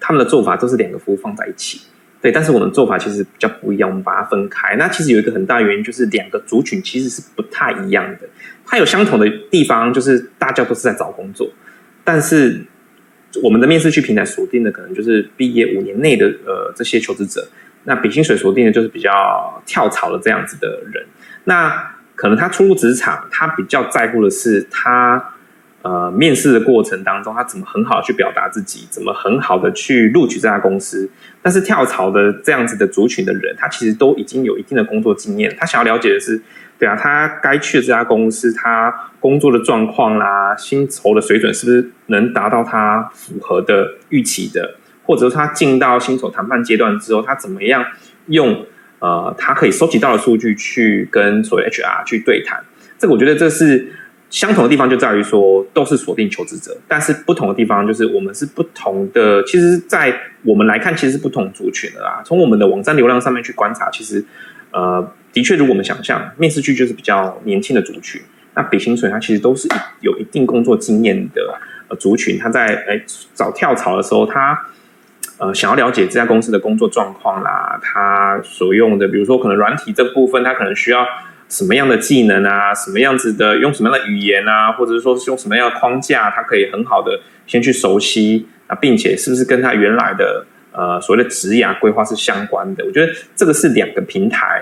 [0.00, 1.80] 他们的做法都是两个服务放在一起，
[2.20, 4.76] 对，但是我们做法其实比较不一样，我们把它分开。
[4.76, 8.28] 那其实有一个很大原因，就是两个族群其实是不太一样的。
[8.64, 11.50] 它有相同的地方，就是大家都是在找工作，
[12.04, 12.64] 但是
[13.42, 17.46] 我们的面试去平台锁定的可能就是毕业五年内的呃这些求职者，
[17.84, 21.04] 那比薪水锁定的就是比较跳槽的这样子的人。
[21.44, 25.32] 那可能他初入职场，他比较在乎的是他。
[25.86, 31.08] 呃面试的过程当中，他怎么很好的去表达自己，怎么很好的去录取这家公司。
[31.40, 36.42] 但是跳槽的这样子的族群的人，他其实都已经有一定的工作经验，他想要了解的是，
[36.76, 47.84] 对啊，他该去的这家公司，他工作的状况啦，薪酬的水准是不是能达到他符合的预期的，或者说他进到薪酬谈判阶段之后，他怎么样
[48.26, 48.66] 用
[48.98, 52.64] 呃他可以收集到的数据去跟所谓 HR 去对谈。
[52.98, 53.92] 这个我觉得这是。
[54.36, 59.42] 相同的地方就在于说，都是锁定求职者，但是不同的地方就是我们是不同的。
[59.44, 62.20] 其实，在我们来看，其实是不同族群的啦。
[62.22, 64.22] 从我们的网站流量上面去观察，其实，
[64.72, 68.20] 呃，的确如我们想象，面试句就是比较年轻的族群。
[68.52, 69.66] 那比薪水，它其实都是
[70.02, 72.38] 有一定工作经验的族群。
[72.38, 74.66] 他在哎找跳槽的时候，他
[75.38, 81.06] 呃想要了解这家公司的工作状况啦，他所用的，比如说可能软体这部分，他可能需要。
[81.48, 82.74] 什么样的技能啊？
[82.74, 83.56] 什么样子的？
[83.58, 84.72] 用什么样的语言啊？
[84.72, 86.28] 或者是说是用什么样的框架？
[86.30, 92.84] 他可以很好的先去熟悉啊，并且是不是跟他原来的呃所谓的职涯规划是相关的？
[92.84, 94.60] 我觉得这个是两个平台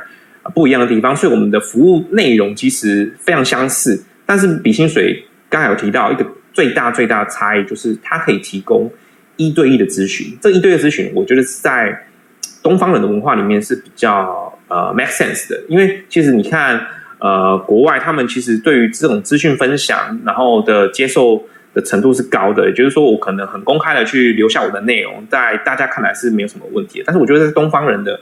[0.54, 8.92] 不一样的地方，所以我们的服务内容其实非常相似，但是比薪水刚才有提到一个最大最大的差异，就是它可以提供
[9.36, 10.36] 一对一的咨询。
[10.42, 12.06] 这一对一的咨询，我觉得是在
[12.62, 14.43] 东方人的文化里面是比较。
[14.74, 16.84] 呃，make sense 的，因为其实你看，
[17.20, 21.40] 呃，国外他们其实对于这种资讯分享，然后的接受
[21.72, 27.04] 的程度是高的，也就是说，我可能很公开的去留下我的内容，在大家看来是没有什么问题的。
[27.06, 28.18] 但是我觉得在东方人的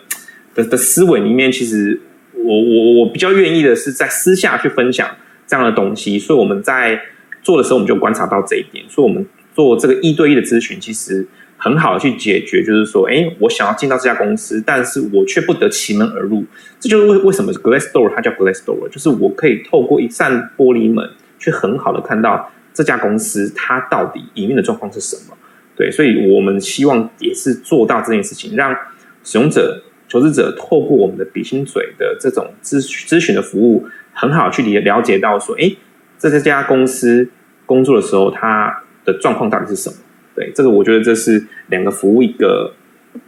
[0.54, 1.98] 的的思维里面，其实
[2.34, 5.08] 我我我比较愿意的是在私下去分享
[5.46, 7.00] 这样的东西，所以我们在
[7.42, 11.26] 做的时候，我们就观察到这一点，所以我们做这个一对一的咨询，其实。
[11.64, 16.44] 很好的去解决，就是说，哎，我想要进到这家公司，但是我却不得其门而入。
[16.80, 25.36] 这就是为为什么 Glassdoor 它叫 Glassdoor，就是我可以透过一扇玻璃门，去很好的看到这家公司它到底里面的状况是什么。
[25.76, 28.76] 对，所以我们希望也是做到这件事情，让
[29.22, 35.70] 使用者、求职者透过我们的比心嘴的这种咨咨询的服务，很好去理了解到说，哎，
[36.18, 37.30] 在这家公司
[37.66, 39.94] 工作的时候，它的状况到底是什么。
[40.34, 42.74] 对，这个我觉得这是两个服务一个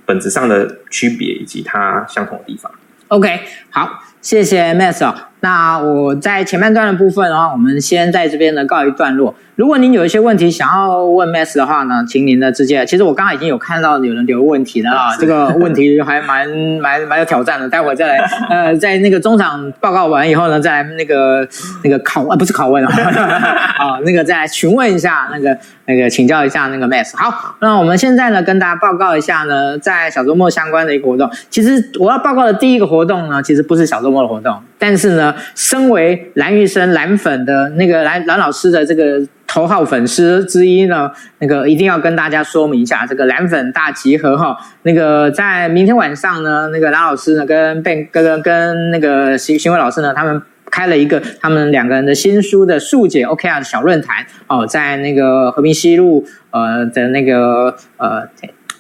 [0.07, 2.71] 本质上的区别，以及它相同的地方。
[3.09, 3.41] OK，
[3.71, 5.34] 好，谢谢 Max。
[5.45, 9.35] 那我在前半段的部分的话，我们先在这边呢告一段落。
[9.57, 12.85] 如果您有一些问题想要问 Max 的话呢，请您呢直接。
[12.87, 16.49] 其实我刚刚已经有看到有人留问题了啊，这个问题还蛮
[16.81, 17.69] 蛮蛮有挑战的。
[17.69, 18.17] 待会儿再来，
[18.49, 21.47] 呃，在那个中场报告完以后呢，再来那个
[21.85, 22.91] 那个考啊，不是拷问啊，
[23.79, 27.15] 啊，那个再来询问一下那个那个请教一下那个 Max。
[27.15, 31.31] 好，那我们现在呢跟大家报告一下呢，在小周末相关的一个活动。
[31.51, 39.21] 其实我要报告的第一个活动呢，其实不是小周末的活动，但是呢，身为蓝玉生蓝粉的那个蓝蓝老师的这个。
[39.47, 41.09] 头号粉丝之一呢，
[41.39, 44.57] 那个一定要跟大家说明一下，这个蓝粉大集合哈。
[44.83, 58.27] 那个在明天晚上呢，那个蓝老师呢跟 Ben 哥哥跟那个邢邢伟老师呢，他们开了一个他们两个人的新书的速解 OKR 的小论坛哦，在那个和平西路呃的那个呃。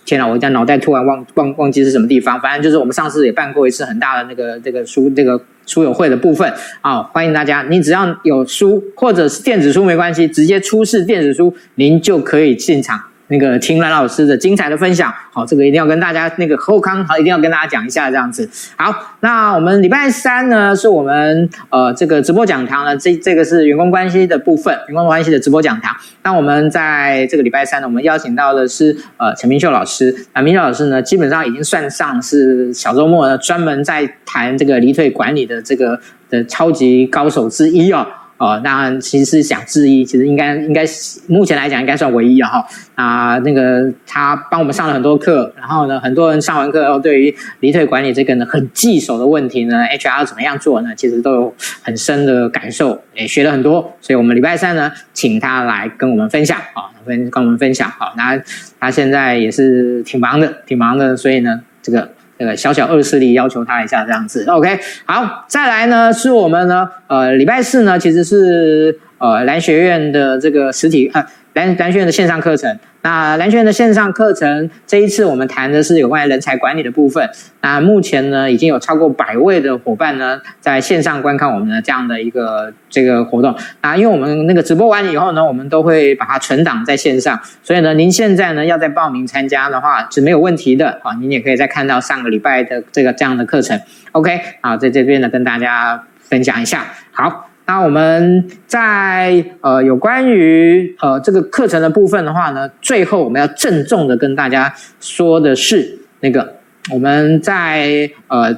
[0.05, 0.27] 天哪！
[0.27, 13.01] 我家脑袋突然忘忘忘记是什么地方，反正就是我们上次也办过一次很大的那个这个书这个书友会的部分啊，欢迎大家，你只要有书或者是电子书没关系，直接出示电子书，您就可以进场。
[13.35, 18.49] 那个听蓝老师的精彩的分享，好，这个一定要跟大家那个后康好，一定要跟大家讲一下这样子。
[18.77, 25.93] 好，那我们礼拜三呢，是我们呃这个直播讲堂呢，这这个是员工关系的部分，员工关系的直播讲堂。
[26.23, 30.15] 那我们在这个礼拜三呢，我们邀请到的是呃陈明秀老师。
[30.33, 35.99] 那明秀老师呢，基本上已经算上是小周末呢专门在谈这个离退管理的这个
[36.31, 38.07] 的超级高手之一哦。
[38.37, 40.85] 哦，当然，其实是想质疑，其实应该应该
[41.29, 42.67] 目前来讲应该算唯一了哈。
[42.97, 50.91] 啊，那个他帮我们上了很多课，然后呢，很多人上完课后，对于离退管理这个呢很棘手的问题呢，HR 怎么样做呢？
[50.97, 53.81] 其实都有很深的感受，也学了很多。
[54.01, 57.89] 所以我们礼拜三呢，请他来跟我们分享啊，分跟我们分享。
[57.91, 58.41] 好，那
[58.81, 62.14] 他现在也是挺忙的，挺忙的，所以呢，这个。
[62.39, 71.25] 那个小小恶势力要求他一下，这样子，OK，好，再来呢是我们呢，呃，礼拜四呢其实是呃蓝学院的这个实体呃。
[71.55, 77.29] 蓝蓝学院的线上课程，那蓝学院的线上课程这一次我们谈的是有关人才管理的部分。
[77.61, 83.55] 那目前呢，已经有超过百位的伙伴呢在线上观看我们的这样的一个这个活动。
[83.81, 90.99] 啊，因为我们那个直播完以后呢，我们都会把它存档在线上，所以呢，您现在呢要再报名参加的话是没有问题的。
[91.05, 93.81] 啊，您也可以再看到上个礼拜的这个这样的课程。
[94.11, 96.85] OK，好，在这边呢跟大家分享一下。
[97.13, 97.54] 好。
[97.67, 106.57] 那我们在呃有关于呃这个课程的部分的话呢，最后我们要郑重的跟大家说的是，那个
[106.93, 108.55] 我们在呃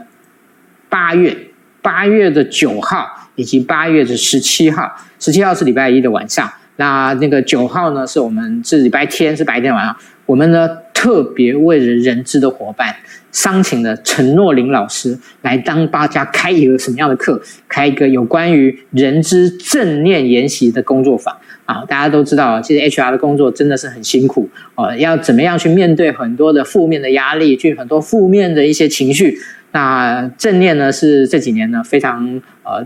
[0.88, 1.36] 八月
[1.80, 4.90] 八月的九号以及八月的十七号，
[5.20, 10.68] 十七号是礼拜一的晚上，那那个九号呢是我们是礼拜天是白天晚上，我们呢
[11.06, 12.92] 特别为了人资的伙伴。
[13.30, 17.40] 商请了陈诺霖老师来当大家开一个什么样的课？
[17.68, 21.84] 开一个有关于人资正念研习的工作坊啊！
[21.86, 29.38] 大家都知道，其实 HR 的工作真的是很辛苦哦，要怎么样去面对很多的负面的压力，去很多负面的一些情绪。
[29.70, 32.84] 那正念呢，是这几年呢非常呃。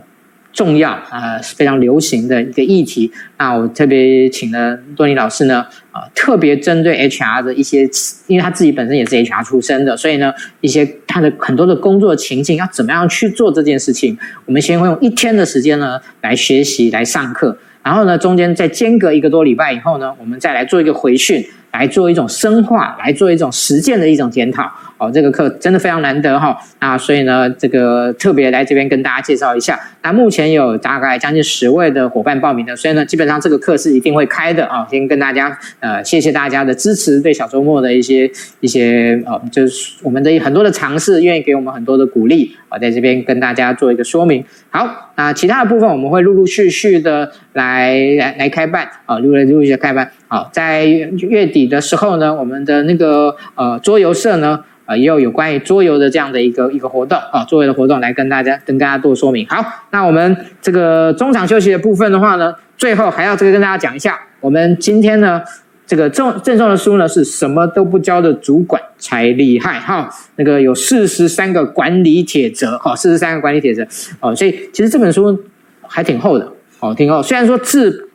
[0.53, 3.09] 重要啊，非常流行的一个议题。
[3.39, 7.89] 那我特别请了多尼老师呢，啊，特别针对 HR 的一些，
[8.27, 14.17] 因为他自己本身也是 HR 出身的，所以呢，一些他的很多的工作情境要怎么样去做这件事情，
[14.47, 21.45] 我们先会用一天的时间呢来学习来上课，然后呢，中间再间隔一个多礼拜以后呢，我们再来做一个回训。
[21.73, 24.69] 来做一种深化，来做一种实践的一种检讨。
[24.99, 26.59] 哦，这个课真的非常难得哈。
[26.81, 29.79] 那所以呢，这个特别来这边跟大家介绍一下。
[30.03, 34.85] 那目前有大概将近十位的伙伴报名的，所以呢，基本上这个课是一定会开的啊。
[34.91, 38.29] 先跟大家呃，谢谢大家的支持，对小周末的一些
[38.59, 44.45] 一些呃，就是我们的很多的尝试，愿意给我们很多的鼓励啊，在这边跟大家做一个说明。
[44.71, 50.11] 好，那其他的部分我们会陆陆续续的来来来来开办啊，陆陆续续开办。
[50.27, 59.47] 好，在月底的时候呢，我们的那个呃桌游社呢，呃也有有关于桌游的这样的一个一个活动啊，桌游的活动来跟大家跟大家做说明。
[59.49, 65.41] 好，那我们这个中场休息的部分的话呢，最后还要这个跟大家讲一下，我们今天呢
[65.87, 73.87] 这个赠赠送的书呢是什么都不教的主管才厉害哈，那个有四十三个管理铁则哈，四十三个管理铁则
[74.21, 75.45] 哦，所以其实这本书
[75.83, 76.49] 还挺厚的
[76.81, 78.07] 哦，挺厚，虽然说字。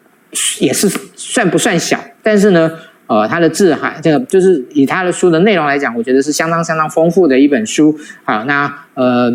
[0.60, 2.70] 也是算不算小，但是呢，
[3.08, 7.98] 呃，它的字还这个就是以它的书的内容来讲，我觉得是相当相当丰富的一本书。
[8.26, 9.32] 好，那呃，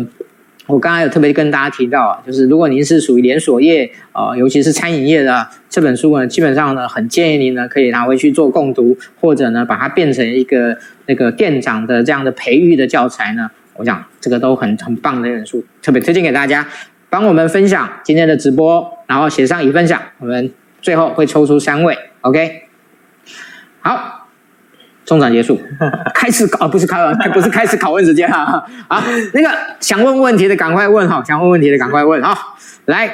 [0.67, 10.77] 我刚刚有特别跟大家提到啊，就是如果您是属于连锁业啊、呃，尤其是餐饮业的这本书呢，基本上呢，很建议您呢可以拿回去做共读，或者呢把它变成一个
[11.07, 13.49] 那个店长的这样的培育的教材呢。
[13.73, 16.67] 我想这个都很很棒的一本书，特别推荐给大家。
[17.09, 20.53] 帮我们分享今天的直播，然后写上已分享，我们。
[20.81, 22.63] 最后会抽出三位，OK，
[23.81, 24.27] 好，
[25.05, 25.61] 中场结束，
[26.15, 29.49] 开始考，不是开完，不是开始考问时间哈， 好，那个
[29.79, 32.35] 想问问题的赶快问哈，想问问题的赶快问哈，
[32.85, 33.11] 来，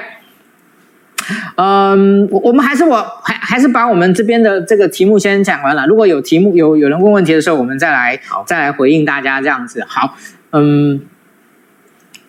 [1.57, 10.15] 嗯，我我们还是我还还是把我们这边的这个题目先讲完了，如果有题目有有人问问题的时候，我们再来再来回应大家这样子，好，
[10.53, 11.01] 嗯。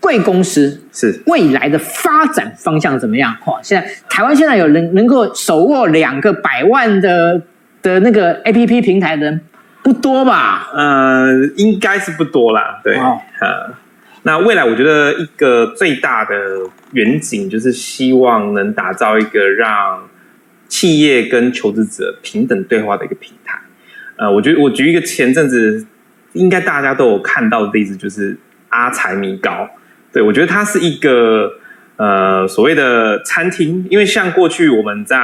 [0.00, 3.34] 贵公司是未来的发展方向怎么样？
[3.40, 7.42] 哈，现在台湾现在有人能够手握两个百万的
[7.82, 9.40] 的那个 APP 平台的人
[9.82, 10.70] 不多吧？
[10.72, 12.80] 呃，应该是不多啦。
[12.84, 13.74] 对，哦、呃，
[14.22, 16.34] 那未来我觉得一个最大的
[16.92, 20.08] 远景就是希望能打造一个让
[20.68, 23.58] 企业跟求职者平等对话的一个平台。
[24.16, 25.84] 呃，我觉得我举一个前阵子
[26.34, 28.38] 应该大家都有看到的例子，就是
[28.68, 29.68] 阿财米糕。
[30.18, 31.48] 对，我觉得它是一个
[31.94, 35.16] 呃所谓的餐厅，因为像过去我们在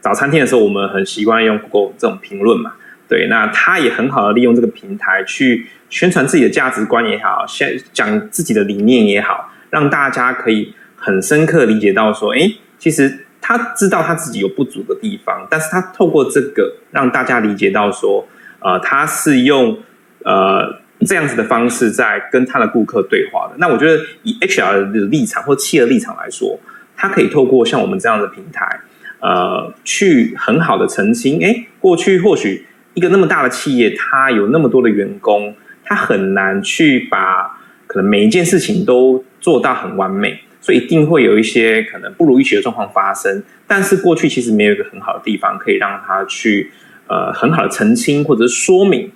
[0.00, 2.72] 找餐厅的时候，我们很习惯用 Google 这种评论嘛。
[3.08, 12.40] 对，那它也很好的利用这个平台去宣传自己的价值观也好，先讲自己的理念也好，让大家可以很深刻理解到说，哎，
[12.76, 18.26] 其实他知道他自己有不足的地方，但是他透过这个让大家理解到说，
[18.58, 19.78] 呃，他是用
[20.24, 20.80] 呃。
[21.06, 26.58] 这样子的方式在跟他的顾客对话的，那我觉得以 HR 的立场或企业的立场来说，
[26.96, 28.80] 他可以透过像我们这样的平台，
[29.20, 43.40] 呃，去很好的澄清，诶，过去或许一个那么大的企业，他有那么多的员工，他很难去把可能每一件事情都做到很完美，所以一定会有一些可能不如预期的状况发生。
[43.68, 46.72] 但是过去其实没有一个很好的地方可以让他去
[47.06, 49.08] 呃很好的澄清或者说明。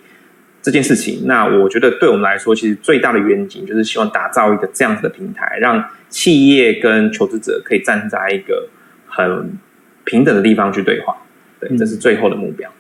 [0.63, 8.69] 这件事情，那我觉得对我们来说，其实最大的愿景就是希望打造一个这样子的平台，让企业跟求职者可以站在一个
[9.09, 9.59] 很
[10.05, 11.17] 平等的地方去对话。
[11.59, 12.71] 对，这是最后的目标。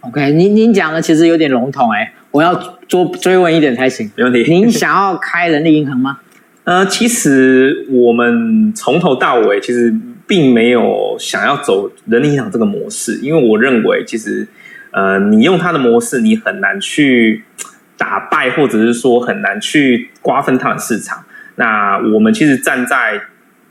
[0.00, 2.52] OK，您您讲的其实有点笼统哎，我要
[2.88, 4.10] 多追问一点才行。
[4.16, 4.42] 没问题。
[4.52, 6.18] 您想要开人力银行吗？
[6.64, 9.94] 呃，其实我们从头到尾其实
[10.26, 14.48] 并没有想要走人力银行这个模式，因为我认为其实。
[14.92, 17.44] 呃，你用它的模式，你很难去
[17.96, 21.24] 打败，或者是说很难去瓜分它的市场。
[21.56, 23.20] 那我们其实站在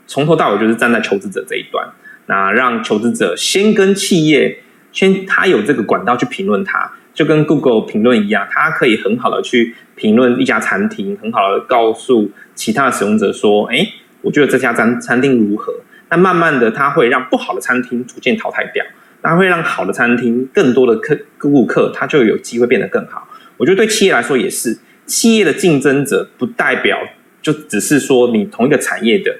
[0.06, 1.88] 从头到尾就是站在求职者这一端，
[2.26, 4.60] 那让求职者先跟企业
[4.92, 13.86] 先他有这个管道去评论他，就跟 Google 评论一样，他可以很好的去评论一家餐厅，很好的告诉其他的使用者说，哎，
[14.22, 15.72] 我觉得这家餐餐厅如何？
[16.10, 18.84] 那慢慢的，他会让不好的餐厅逐渐淘汰掉，
[19.22, 23.28] 那会让好的餐厅更多的客顾客，他就有机会变得更好。
[23.56, 26.98] 我觉得对企业来说也是，企业的竞争者不代表
[27.40, 29.38] 就只是说你同一个产业的，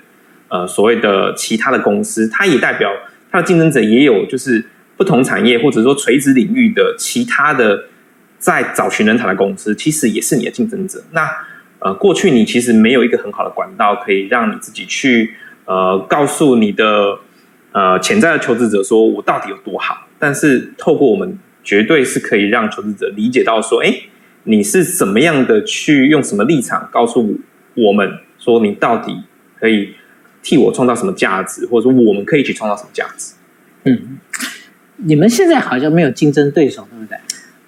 [0.48, 2.90] 呃，所谓的其他的公司，它也代表
[3.30, 4.64] 它的竞争者也有就是
[4.96, 7.84] 不同产业或者说垂直领域的其他的
[8.38, 11.02] 在找寻人才的公司，其实也是你的竞争者。
[11.10, 11.28] 那
[11.80, 17.18] 呃，过去你其实没有一个很好的管道可以让你自己去呃告诉你的
[17.72, 21.38] 呃潜在的求职者说我到底有多好，但是透过我们。
[21.64, 23.94] 绝对是可以让求职者理解到说，哎，
[24.42, 27.38] 你是怎么样的去用什么立场告诉
[27.76, 29.16] 我们说，你到底
[29.60, 29.94] 可以
[30.42, 33.34] 替我创造什么价值，或者说我们可以去创造什么价值？
[33.84, 34.18] 嗯，
[34.96, 37.16] 你们现在好像没有竞争对手，对不对？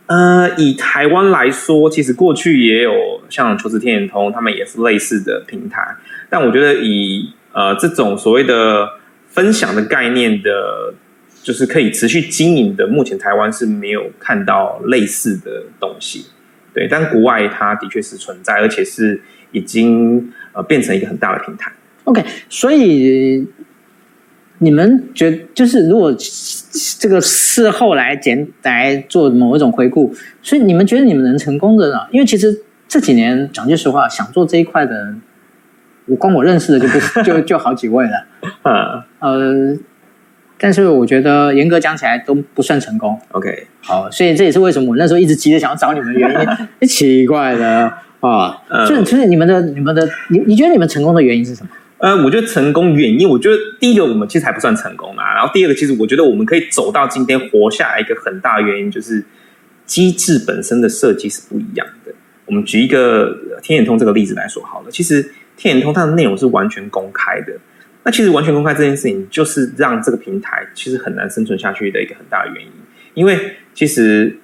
[0.07, 2.93] 呃，以台湾来说，其实过去也有
[3.29, 5.81] 像求职天眼通，他们也是类似的平台，
[6.29, 8.89] 但我觉得以呃这种所谓的
[9.35, 10.95] 分享的概念的。
[11.43, 16.25] 就是可以持续经营的，目前台湾是没有看到类似的东西，
[16.73, 19.21] 对，但国外它的确是存在，而且是
[19.53, 21.71] 已经呃变成一个很大的平台。
[22.05, 23.47] OK，所以
[24.57, 26.17] 你们觉得就是如果
[26.99, 31.99] 这个事后来简来做某一种回顾，所以你们觉得你们能成功的呢？
[32.11, 32.59] 因为其实
[32.89, 35.15] 这几年讲句实话，想做这一块的，
[36.07, 38.27] 我光我认识的就不 就就好几位了，
[38.63, 39.79] 嗯呃。
[40.57, 43.21] 但是我觉得严格讲起来都不算成功。
[43.33, 46.31] OK，好，所以这也是为什么我那时候一直急着想要找你们的原
[46.81, 46.87] 因。
[46.89, 51.71] 奇怪的啊，就就是你们的、你们的，你你觉得你们成功的原因是什么？
[51.99, 55.35] 呃，我觉得成功原因，我觉得第一个我们其实还不算成功啊。
[55.35, 59.23] 然后第二个，其实我觉得我们可以走到今天活下来一个很大的原因，就是
[59.85, 62.13] 机制本身的设计是不一样的。
[62.47, 67.53] 我们举一个天眼通这个例子来说好了，其实天眼通它的内容是完全公开的。
[68.03, 72.71] 那其实完全公开这件事情，就是让这个平台其实很难生存下去的一个很大的原因。
[73.15, 73.39] 因为
[73.73, 74.37] 其实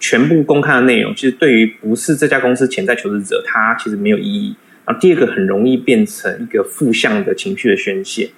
[0.00, 4.56] 全部公开的内容，其实对于不是这家公司潜在求职者，它其实没有意义。
[4.86, 8.30] 然后第二个，很容易变成一个负向的情绪的宣泄。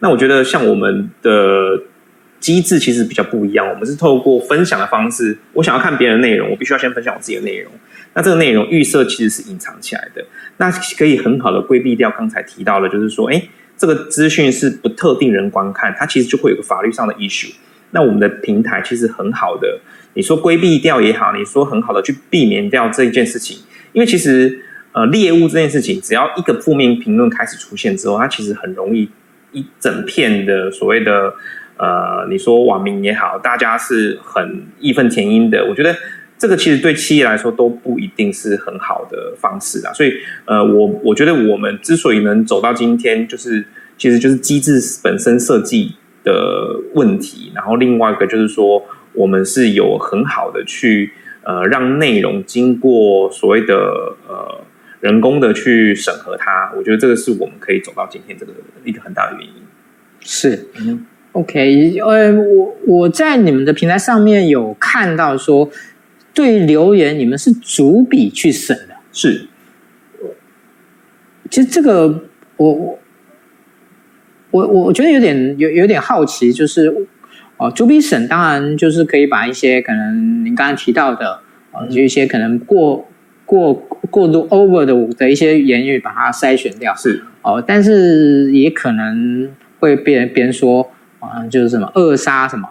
[0.00, 1.30] 那我觉得像我们的
[2.42, 7.72] 机制其实比较不一样，我们是透过分享的方式，我想要看别人的内容，我必须要先分享我自己的内容。
[8.12, 10.22] 那这个内容预设其实是隐藏起来的，
[10.58, 13.42] 那可以很好的规避掉刚才提到的，就是说，哎。
[13.74, 17.52] 这个资讯是不特定人观看，它其实就会有个法律上的 issue。
[17.90, 19.80] 那我们的平台其实很好的，
[20.14, 23.58] 你说规避掉也好，你说很好的去避免掉这一件事情。
[23.92, 24.62] 因为其实
[24.92, 29.08] 呃猎物这件事情，只要一个负面评论开始出现之后，它其实很容易
[29.50, 31.34] 一整片的所谓的
[31.82, 35.66] 呃，你说网民也好，大家是很义愤填膺的。
[35.68, 35.94] 我觉得。
[36.38, 40.12] 这个其实对企业来说都不一定是很好的方式啊，所以
[40.44, 43.64] 呃，我我觉得我们之所以能走到今天，就是
[43.96, 51.12] 其实就是机制本身设计的问题，然后另外一个就是说，我们是有很好的去
[51.44, 53.76] 呃让内容经过所谓的
[54.26, 54.64] 呃
[54.98, 58.52] 人工的去审核它，我觉得这个是我们可以走到今天这个
[58.84, 59.54] 一个很大的原因。
[60.18, 60.66] 是，
[61.32, 65.70] ，OK，呃，我我在你们的平台上面有看到说。
[66.34, 68.94] 对留言，你们是逐笔去审的。
[69.12, 69.48] 是，
[71.50, 72.22] 其实这个
[72.56, 72.98] 我我
[74.50, 77.06] 我我觉得有点有有点好奇，就是
[77.58, 83.06] 哦，逐笔审当然就是可以把一些可能您刚刚提到的啊，就一些可能过
[83.44, 83.74] 过
[84.10, 86.94] 过度 over 的的一些言语，把它筛选掉。
[86.94, 90.90] 是哦，但是也可能会被别人说
[91.26, 92.68] 啊，就是什么扼杀什么。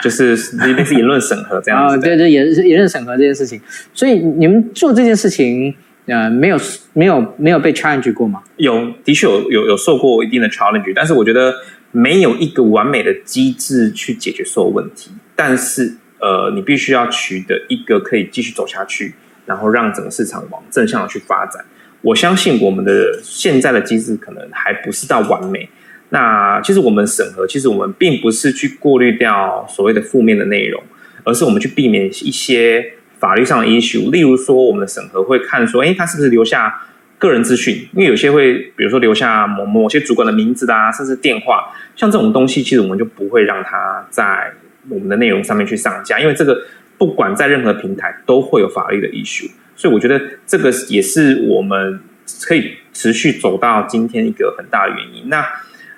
[0.00, 3.60] 就是类似言论审核这样子，对对，言言论审核这件事情，
[3.92, 5.72] 所以你们做这件事情，
[6.06, 6.58] 呃，没有
[6.94, 8.42] 没有没有被 challenge 过吗？
[8.56, 11.54] 有，的确有有有受过一定的 challenge，但是我觉得
[11.92, 15.12] 没有一个完美的机制去解决所有问题。
[15.36, 19.14] 但是，呃，你必须要取得一个可以继续走下去，
[19.44, 21.64] 然后让整个市场往正向的去发展。
[22.00, 25.68] 我相信我们的现在的机制可能还不是到完美。
[26.14, 30.80] 那其实我们审核，其实我们并不是去过滤掉所谓的负面的内容，
[31.24, 34.12] 而是我们去避免一些法律上的 issue。
[34.12, 36.82] 例如说，我们的审核会看说，诶，他是不是留下
[37.18, 37.88] 个人资讯？
[37.94, 44.52] 因为有些会，比如说留下某某些主管的名字啊，甚至电话，像这种东西，其实我们就不会让他在
[44.88, 46.56] 我们的内容上面去上架，因为这个
[46.96, 49.50] 不管在任何平台都会有法律的 issue。
[49.74, 51.98] 所以我觉得这个也是我们
[52.46, 55.28] 可以持续走到今天一个很大的原因。
[55.28, 55.44] 那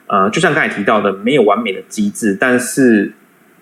[0.09, 3.13] 呃，就像刚才提到的，没有完美的机制，但是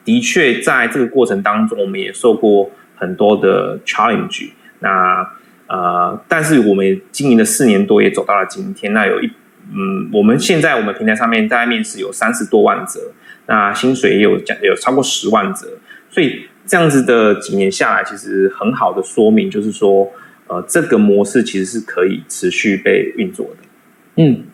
[0.04, 4.50] 的确在这个过程当中，我们也受过很多的 challenge。
[4.80, 5.26] 那
[5.66, 8.92] 呃，但是我们经营了四年多，也走到了今天。
[8.92, 9.30] 那有一
[9.72, 13.00] 嗯，我们现在我们平台上面大概面试有三十多万则，
[13.46, 15.66] 那薪水也有讲有超过十万则，
[16.10, 20.06] 所以这样子的几年下来，其实很好的说明就是说，
[20.48, 24.22] 呃，这个模式其实是可以持续被运作的。
[24.22, 24.44] 嗯。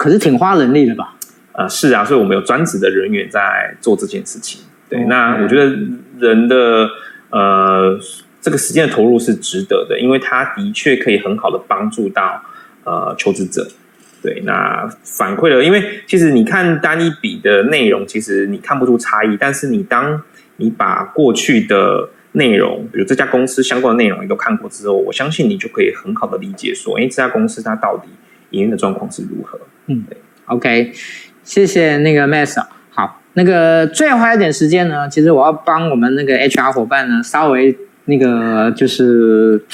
[0.00, 1.14] 可是挺花人力的吧？
[1.52, 4.62] 呃，是啊，所以我们有专职的人员在做这件事情。
[4.88, 5.76] 对，那我觉得
[6.18, 6.88] 人的
[7.28, 8.00] 呃
[8.40, 12.42] 这个时间的投入是值得的，因为他的确可以很好的帮助到
[12.84, 13.68] 呃求职者。
[14.22, 20.22] 对，那反馈了，因为其实你看单一笔的内容，其实你看不出差异，但是你当
[20.56, 28.08] 你把过去的内容，比如这家公司相关的内容你都看过之后，我相信你就可以很好的理解说，哎，这家公司它到底
[28.50, 29.58] 营运的状况是如何。
[29.86, 30.04] 嗯
[30.46, 30.92] ，OK，
[31.42, 32.56] 谢谢那个 Max。
[32.90, 39.64] 好，那个最后还有点时间呢，其实我要帮我们那个 HR 伙伴呢，稍微那个就是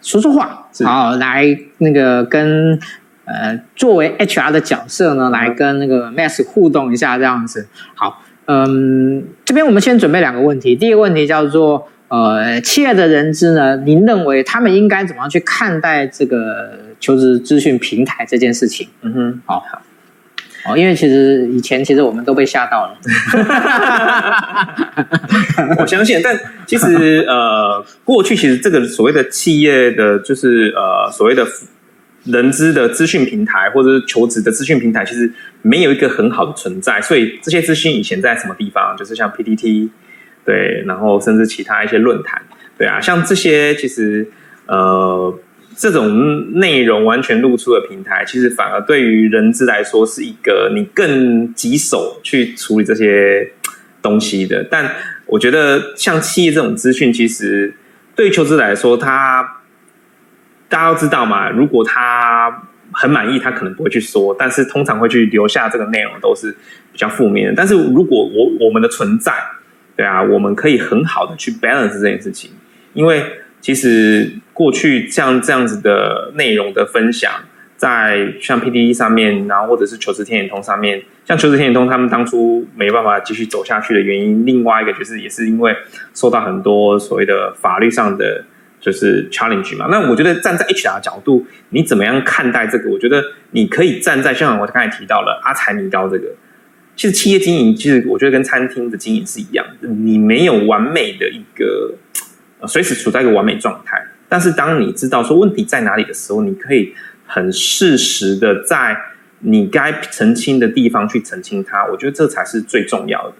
[0.00, 2.78] 说说话，好，来那个跟
[3.24, 7.68] 呃作为 HR 的角色呢，来跟那个 Max 互动一下，这样子。
[7.94, 11.88] 好，嗯，这边我们先准备两个问题，第一个问题叫做。
[12.12, 13.74] 呃，企业的人资呢？
[13.86, 18.86] 您认为他们应该怎么样去看待这个求职资讯平台这件事情？
[19.00, 19.64] 嗯哼，好，
[20.62, 22.98] 好，因为其实以前其实我们都被吓到了。
[25.80, 31.46] 我相信，但其实呃，过去其实这个所谓的企业的，就是呃，所谓的
[32.24, 35.32] 人资的资讯平台，或者是求职的资讯平台，其实
[35.62, 37.00] 没有一个很好的存在。
[37.00, 38.94] 所以这些资讯以前在什么地方？
[38.98, 39.88] 就是像 PTT。
[40.44, 42.42] 对，然后甚至其他一些论坛，
[42.76, 44.28] 对啊，像这些其实
[44.66, 45.38] 呃，
[45.76, 53.52] 这种内容完全露出的平台，其实反而对于人资来说是一个你更棘手去处理这些
[54.02, 54.64] 东西的。
[54.70, 54.90] 但
[55.26, 57.74] 我觉得像企业这种资讯，其实
[58.16, 59.60] 对求职来说，他
[60.68, 66.50] 大家都知道嘛，如果他很满意，他可能不会去说，但是通常会去留下这个内容都是
[66.92, 67.54] 比较负面的。
[67.56, 69.32] 但是如果我我们的存在，
[70.02, 72.50] 对啊，我们可以很好的去 balance 这件事情，
[72.92, 73.22] 因为
[73.60, 77.30] 其实过去像这样子的内容的分享，
[77.76, 85.72] 在像 PTT 上面，然后或者是求职天眼通上面，像求职天眼通他们当初没办法继续走下去的原因，另外一个就是也是因为
[86.12, 88.44] 受到很多所谓的法律上的
[88.80, 89.86] 就是 challenge 嘛。
[89.88, 92.90] 那我觉得站在 HR 的角度，你怎么样看待这个？
[92.90, 93.22] 我觉得
[93.52, 96.26] 你可以站在像我刚才提到了阿财米高这个。
[97.02, 101.92] 其实企业经营，其实我觉得跟餐厅的经营是一样的，你没有完美的一个，
[102.68, 104.00] 随时处在一个完美状态。
[104.28, 106.94] 但是当你知道说问题在哪里的时候，你可以
[107.26, 108.96] 很适时的在
[109.40, 111.84] 你该澄清的地方去澄清它。
[111.86, 113.38] 我觉得这才是最重要的。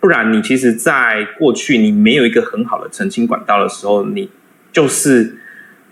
[0.00, 4.28] 不然你其实，在过去你没有一个很好的澄清管道的时候，你
[4.70, 5.34] 就是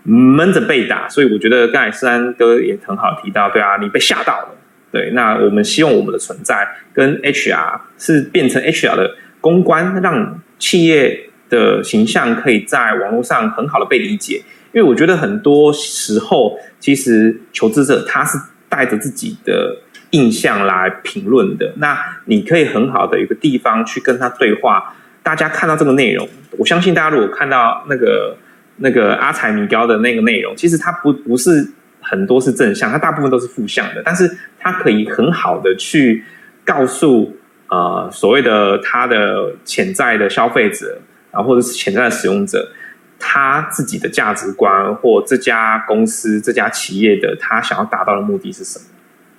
[0.03, 1.09] 闷着被打。
[1.09, 4.49] 所以我觉得刚才思安哥也很好提到，对啊，你被吓到了。
[4.97, 14.37] 对，那我们希望我们的存在跟 HR 是变成 HR 的公关，让企业的形象可以在网络上很好的被理解。
[14.73, 18.39] 因为我觉得很多时候，其实求职者他是
[18.71, 19.77] 带着自己的
[20.13, 21.75] 印象来评论的。
[21.77, 24.97] 那你可以很好的一个地方去跟他对话。
[25.23, 26.27] 大家看到这个内容，
[26.57, 28.35] 我相信大家如果看到那个
[28.77, 31.71] 那个阿财米高的那个内容，其实他不不是。
[32.09, 34.31] 很多是正向，它大部分都是负向的，但是
[34.61, 36.25] 它可以很好的去
[36.65, 37.37] 告诉
[37.69, 41.01] 呃所谓的它的潜在的消费者
[41.33, 42.71] 啊，或者是潜在的使用者，
[43.19, 48.85] 他自己的价值观或这家公司、这家企业的他想要达到的目的是什么？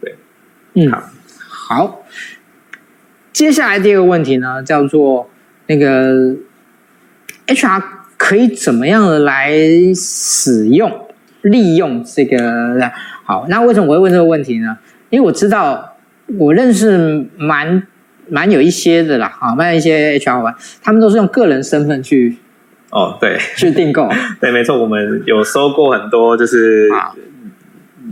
[0.02, 0.16] 对，
[0.74, 1.04] 嗯，好，
[1.50, 2.06] 好，
[3.32, 5.30] 接下来第二个问题呢，叫做
[5.68, 6.36] 那个
[7.48, 7.82] HR
[8.18, 9.54] 可以怎么样的来
[9.96, 11.07] 使用？
[11.42, 12.92] 利用这个
[13.24, 14.78] 好，那为什么我会问这个问题呢？
[15.10, 15.96] 因为我知道
[16.38, 17.82] 我认识蛮
[18.30, 22.38] 蛮有一些的啦，啊，蛮有一些 HR 伙伴，他们都是用个人身份去
[22.90, 24.10] 哦，对，去订购，
[24.42, 26.90] 对，没错，我们有收过很多，就是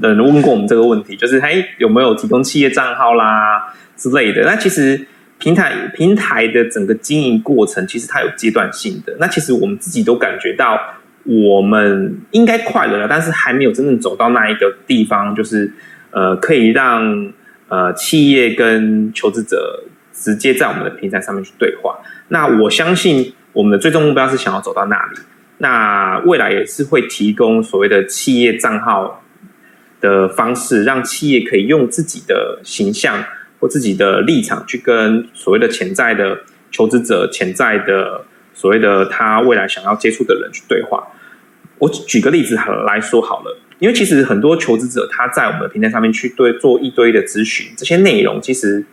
[0.02, 4.44] 人问过我们这个问题，就是嘿，有没有提供企业账号啦之类的？
[4.44, 5.06] 那其实
[5.40, 9.16] 平台平台的整个经营过程，其实它有阶段性的。
[9.20, 10.80] 那其实我们自己都感觉到。
[11.26, 15.74] 我们应该快乐了，但是还没有真正走到那一个地方，就是
[16.12, 17.34] 呃，可以让
[17.68, 21.98] 呃企业跟求职者直接在我们的平台上面去对话。
[22.28, 25.20] 那我相信我们的最终目标是想要走到那里。
[25.58, 29.24] 那未来也是会提供所谓的企业账号
[30.02, 33.24] 的方式，让企业可以用自己的形象
[33.60, 36.40] 或自己的立场去跟所谓的潜在的
[36.72, 41.08] 求职者、潜在的所谓的他未来想要接触的人去对话。
[41.78, 42.56] 我举个例子
[42.88, 48.84] 来说好了，因为其实很多求职者他在我们的平台上面去对做一堆的咨询，这些内容其实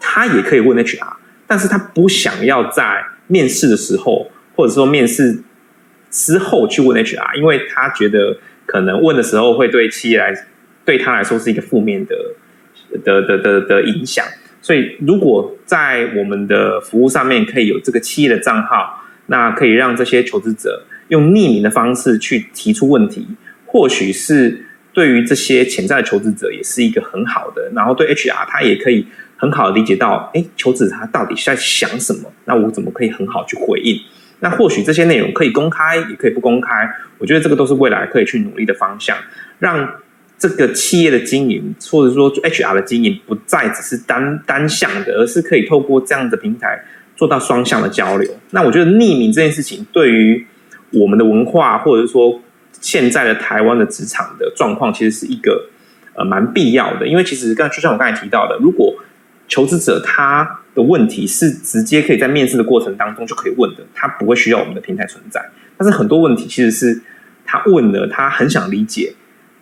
[0.00, 1.14] 他也可以问 HR，
[1.46, 5.40] 但是他不想要在面试的时候，或者说面试
[6.10, 10.34] 之后去问 HR，因为他觉得可能问的时候会对企业来
[10.84, 12.16] 对他来说是一个负面的
[13.04, 14.26] 的的的的影响，
[14.64, 20.84] 所以如果在我们的服务上面可以有这个企业的账号，那可以让这些求职者。
[21.08, 23.28] 用匿名的方式去提出问题，
[23.66, 29.06] 或许是对于这些潜在的求职者也是一个很好的，然后对 HR 他也可以
[29.36, 32.32] 很好的理解到，哎，求职者他到底在想什么？
[32.46, 34.00] 那我怎么可以很好去回应？
[34.40, 36.88] 那或许这些内容可以公开，也可以不公开。
[37.18, 39.14] 我觉得这个都是未来可以去努力的方向，
[39.58, 39.86] 让
[40.38, 46.84] 这个企业的经营，或者说 HR 的经营，不再只是单单向的，而是可以透过这样的平台
[47.16, 48.30] 做到双向的交流。
[48.50, 50.46] 那我觉得匿名这件事情对于
[50.90, 52.40] 我们的文化，或者说
[52.80, 55.68] 现在的台湾的职场的状况，其实是一个
[56.14, 57.06] 呃蛮必要的。
[57.06, 58.94] 因为其实刚就像我刚才提到的，如果
[59.46, 65.50] 求职者他的问题是直接可以在面试的过程当中就可以问的，他不会需要我们的平台存在。
[65.76, 67.00] 但是很多问题其实是
[67.44, 69.12] 他问了，他很想理解，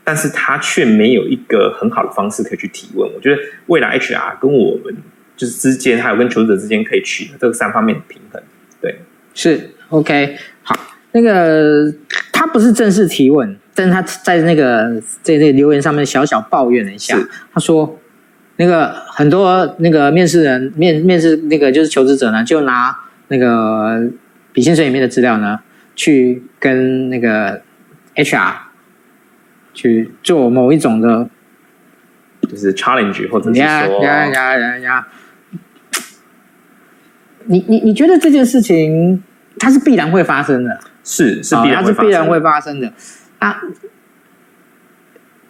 [0.05, 3.11] 但是他却没有一个很好的方式可以去提问。
[3.15, 4.97] 我觉得未来 HR 跟我们
[5.37, 8.43] 就是之间，还有跟求职者之间可以取得这三方面的平衡。
[8.81, 9.01] 对，
[9.35, 10.77] 是 OK 好。
[11.15, 11.93] 那个
[12.33, 17.15] 他不是正式提问，但是他在那个在那个留言上面小小抱怨了一下。
[17.53, 18.01] 他说，
[18.57, 22.97] 那个很多那个面试人面面试那个就是求职者呢，就拿
[23.29, 24.11] 那个
[24.55, 25.61] 笔薪水里面的资料呢，
[25.95, 27.61] 去跟那个
[28.15, 28.55] HR
[29.75, 31.29] 去做某一种的，
[32.43, 35.09] 就是 challenge 或者是说呀呀呀呀呀，
[37.47, 39.23] 你你你觉得这件事情
[39.59, 40.81] 它是必然会发生的？
[41.05, 42.93] 是是必然，它是必然会发生的。
[43.39, 43.61] 啊，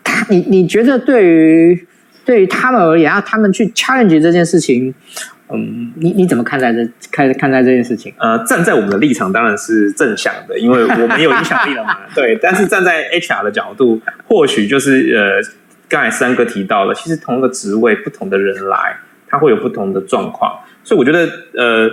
[0.02, 1.86] 他你你觉得对于
[2.24, 4.94] 对于他们而言，啊，他们去 challenge 这件事情，
[5.52, 8.12] 嗯，你你怎么看待这看看待这件事情？
[8.18, 11.98] 呃，站在我们的立场当然是正向的，因为我们有影响力了嘛。
[12.14, 15.54] 对，但是站在 HR 的角度，或许就是呃，
[15.88, 18.96] 刚才三哥提到了，其实同一个职位，不同的人来，
[19.28, 21.90] 他会有不同的状况，所以我觉得呃。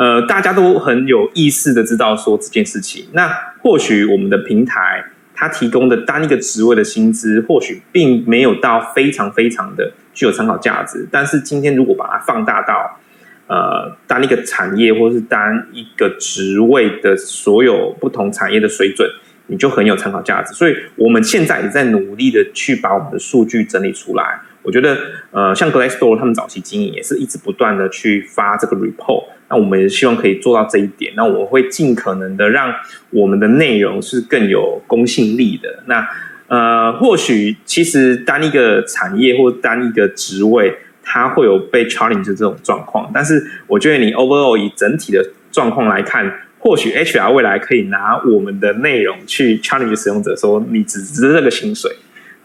[0.00, 3.04] 呃，大家都很有意识的知道说这件事情。
[3.14, 3.28] 那
[3.60, 5.02] 或许我们的平台
[5.34, 11.06] 它提供的单一个职位的薪资，或许并没有到非常非常的具有参考价值。
[11.12, 12.98] 但是今天如果把它放大到
[13.46, 19.08] 呃单一个产业或是单一个职位的所有不同产业的水准，
[19.46, 20.52] 你就很有参考价值。
[20.52, 24.40] 所以我们现在也在努力的去把我们的数据整理出来。
[24.62, 24.98] 我觉得
[25.30, 29.24] 呃，像 Glassdoor 他们早期经营也是一直不断的去发这个 report。
[29.48, 31.12] 那我们也希望可以做到这一点。
[31.16, 32.74] 那我会尽可能的让
[33.10, 35.84] 我们的内容是更有公信力的。
[35.86, 36.06] 那
[36.48, 43.10] 呃，或许其实单一个产业或单一个职位，它会有被 challenge 这种状况。
[43.14, 51.90] 但是我觉得你 overall 以整体的状况来看，或许 HR 未来可以拿我们的内容去 challenge 使用者，说你只值这个薪水。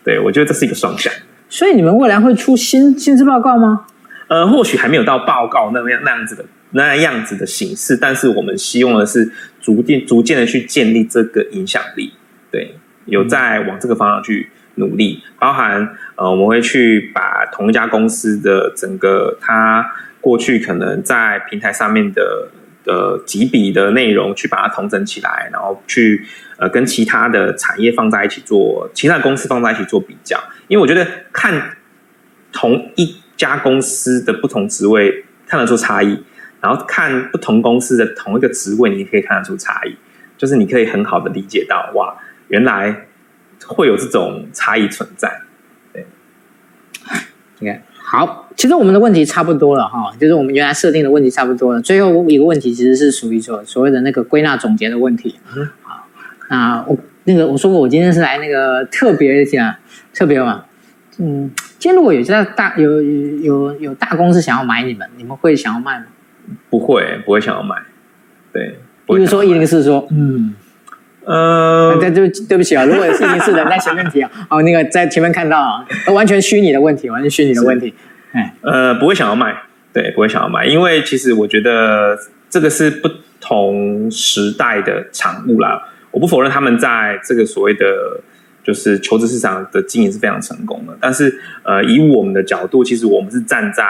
[0.03, 1.11] 对，我觉得这是一个双向。
[1.49, 3.85] 所以你们未来会出薪薪资报告吗？
[4.27, 6.45] 呃，或许还没有到报告那样那样子的。
[6.75, 9.31] 那样子的形式，但是我们希望的是
[9.61, 12.11] 逐渐逐渐的去建立这个影响力，
[12.49, 12.75] 对，
[13.05, 19.85] 有在往这个方向去努力，包含呃，我们会去把同一家公司的整个它
[20.21, 22.49] 过去可能在平台上面的
[22.85, 26.25] 呃几笔的内容，去把它统整起来，然后去
[26.57, 30.37] 呃跟其他的产业放在一起做，其他的公司放在一起做比较，
[30.67, 31.77] 因为我觉得看
[32.51, 36.23] 同一家公司的不同职位看得出差异。
[36.61, 39.93] 然后看不同公司的同一个职位，你也可以看得出差异，
[40.37, 42.15] 就是你可以很好的理解到，哇，
[42.47, 43.05] 原来
[43.65, 45.41] 会有这种差异存在。
[45.91, 46.05] 对
[47.59, 51.81] 你看好，其实我们的问题差不多了哈，就是我们原来设定的问题差不多了。
[51.81, 55.39] 最后一个问题其实是属于说所谓的那个归纳总结的问题。
[55.55, 56.07] 嗯，好，
[56.49, 59.79] 那我那个我说过，我今天是来那个特别一下，
[60.13, 60.65] 特别嘛，
[61.17, 66.05] 嗯，今天如果有家大有有有大公司想要买你们，你们会想要卖吗？
[66.69, 67.77] 不会，不会想要买。
[68.51, 68.77] 对，
[69.07, 70.53] 比如说一零四说，嗯，
[71.25, 77.93] 呃，对对对不起啊，如果是一零四人在前面提啊，哦，那个在前面看到啊，完全虚拟的问题，完全虚拟的问题。
[78.31, 79.55] 哎，呃，不会想要卖，
[79.93, 82.17] 对，不会想要卖，因为其实我觉得
[82.49, 83.09] 这个是不
[83.39, 85.89] 同时代的产物啦。
[86.11, 87.85] 我不否认他们在这个所谓的
[88.63, 93.83] 就是求职市场的经营是非常成功的，但是呃，以我们的角度，其实我们是站在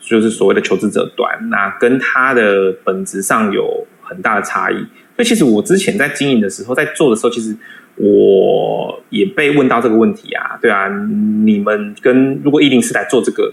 [0.00, 4.86] 就是所谓的求职者端，那跟他的本质上有很大的差异。
[5.16, 7.56] 所以其实我之前在经营的时候，在做的时候，其实
[7.96, 10.88] 我也被问到这个问题啊，对啊，
[11.44, 13.52] 你们跟如果104来做这个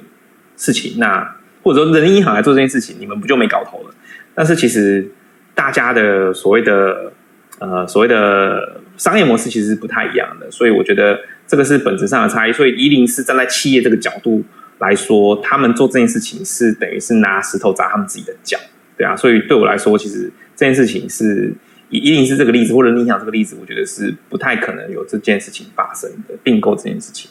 [0.58, 3.96] 事情，那或者说人力银行来做这件事情，你们不就没搞头了？
[4.36, 5.10] 但是其实
[5.56, 7.14] 大家的所谓的
[7.60, 12.52] 呃所谓的商业模式其实是不太一样的，所以我觉得这个是本质上的差异。
[12.52, 14.44] 所以104站在企业这个角度
[14.80, 18.58] 来说，他们做这件事情是等于是拿石头砸他们自己的脚，
[18.98, 19.16] 对啊。
[19.16, 20.30] 所以对我来说，其实
[20.64, 21.54] 这件事情是
[21.90, 27.30] 一定是这个例子或者你想这个例子，我觉得是不太可能有这件事情发生的并购这件事情。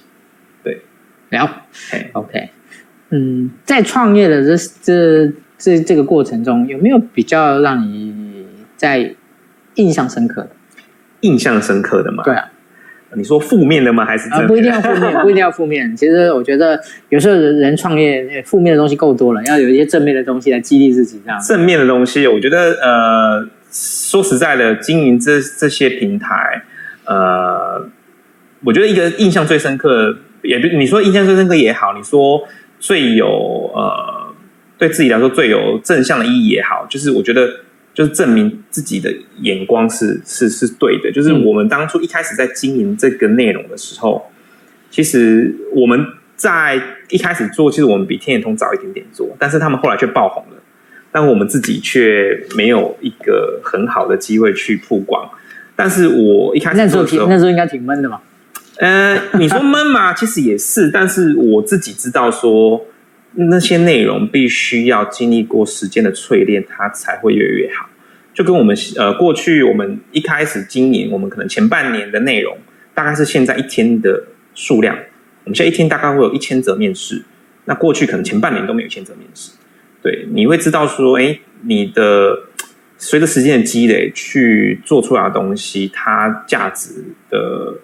[0.62, 0.82] 对，
[1.30, 1.64] 了
[2.12, 2.50] ，OK。
[3.08, 9.14] 嗯，在创业的这这这这个过程中，有没有比较让你在
[9.76, 10.50] 印象深刻的？
[11.22, 12.22] 印象深刻的吗？
[12.24, 12.52] 对啊，
[13.16, 14.04] 你说负面的吗？
[14.04, 14.40] 还是啊？
[14.46, 15.96] 不一定要负面，不一定要负面。
[15.96, 21.20] 其实我觉得有时候人人创业，负面的东西够多了，要有一些正面的东西来激励自己。
[21.24, 26.62] 这样正面的东西，我觉得呃，说实在的，经营这这些平台，
[27.04, 27.88] 呃，
[28.64, 32.42] 我觉得一个印象最深刻，也你说印象最深刻也好，你说。
[32.84, 34.34] 最有呃，
[34.76, 37.48] 对自己来说最有正向的意义也好，就是我觉得
[37.94, 41.10] 就是证明自己的眼光是是是对的。
[41.12, 44.30] 就是我们当初一开始在经营这个内容的时候，
[44.90, 46.04] 其实我们
[46.36, 50.62] 在一开始做，其实我们比天眼通早一点点做，但是他们后来却爆红了，
[51.10, 55.28] 但我们自己却没有一个很好的机会去曝光。
[55.74, 58.20] 但是我一开始做的时候，那时候应该挺闷的嘛。
[58.78, 60.12] 呃，你说闷嘛？
[60.12, 62.84] 其实也是，但是我自己知道说，
[63.34, 67.88] 那些内容必须要经历过时间的淬炼，它才会越来越好。
[68.34, 72.56] 就跟我们呃过去我们一开始经营，我们可能前半年的内容
[72.94, 74.24] 大概是现在一天的
[74.54, 74.96] 数量，
[75.44, 77.22] 我们现在一天大概会有一千则面试，
[77.64, 79.52] 那过去可能前半年都没有一千则面试。
[80.02, 82.44] 对，你会知道说，哎，你的
[82.98, 87.74] 随着时间的积累去做出来的东西，它价值的。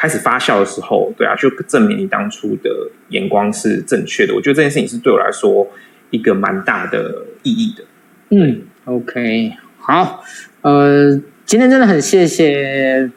[0.00, 2.70] 开始发酵的时候，对啊，就证明你当初的
[3.10, 4.34] 眼光是正确的。
[4.34, 5.70] 我觉得这件事情是对我来说
[6.08, 7.84] 一个蛮大的意义的。
[8.30, 10.24] 嗯，OK，好，
[10.62, 13.10] 呃，今天真的很谢谢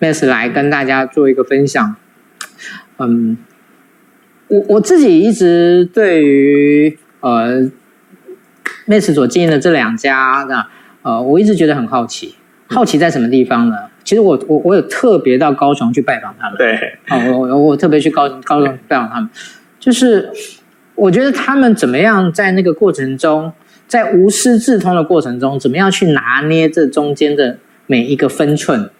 [0.00, 1.96] Max 来跟大家做一个分享。
[2.98, 3.38] 嗯，
[4.48, 7.70] 我我自己一直对于呃
[8.86, 10.66] Max 所经营的这两家的
[11.00, 12.34] 呃，我一直觉得很好奇，
[12.68, 13.76] 好奇在什么地方呢？
[14.04, 16.74] 其实我我我有特别到高雄去拜访他们，对，
[17.06, 19.30] 啊，我我我特别去高高雄拜访他们，
[19.78, 20.28] 就是
[20.94, 23.52] 我觉得他们怎么样在那个过程中，
[23.86, 28.90] 在无师自通的过程中，怎么样去拿捏这中间的每一个分寸，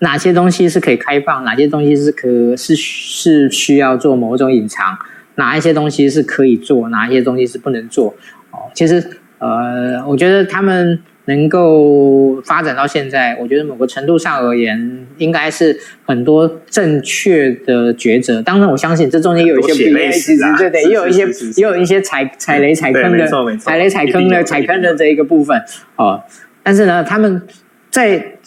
[0.00, 4.98] 哪些东西是可以开放，哪些东西是可是是需要做某种隐藏，
[5.36, 8.14] 哪一些东西是可以做，哪一些东西是不能做，
[8.50, 9.02] 哦，其实
[9.38, 11.00] 呃，我觉得他们。
[11.28, 18.40] 能够发展到现在，我觉得某个程度上而言，应该是很多正确的抉择。
[18.40, 21.26] 当然，我相信这中间也有一些不类似，对对，也有一些
[21.56, 25.62] 也有一些踩踩雷踩坑的，踩雷踩坑的踩坑的这一个部分
[25.96, 26.22] 哦。
[26.62, 27.42] 但是呢，他们
[27.90, 28.38] 在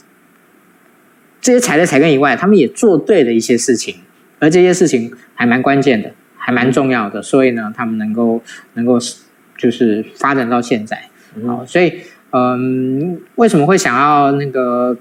[1.39, 3.93] 这些踩雷踩坑以外，他们也做对了一些事情，
[4.39, 7.21] 而这些事情还蛮关键的，还蛮重要的。
[7.21, 8.41] 所以呢，他们能够
[8.73, 8.97] 能够
[9.55, 10.99] 就是发展到现在，
[11.45, 11.93] 好，所以。
[12.31, 14.95] 嗯，为什么会想要那个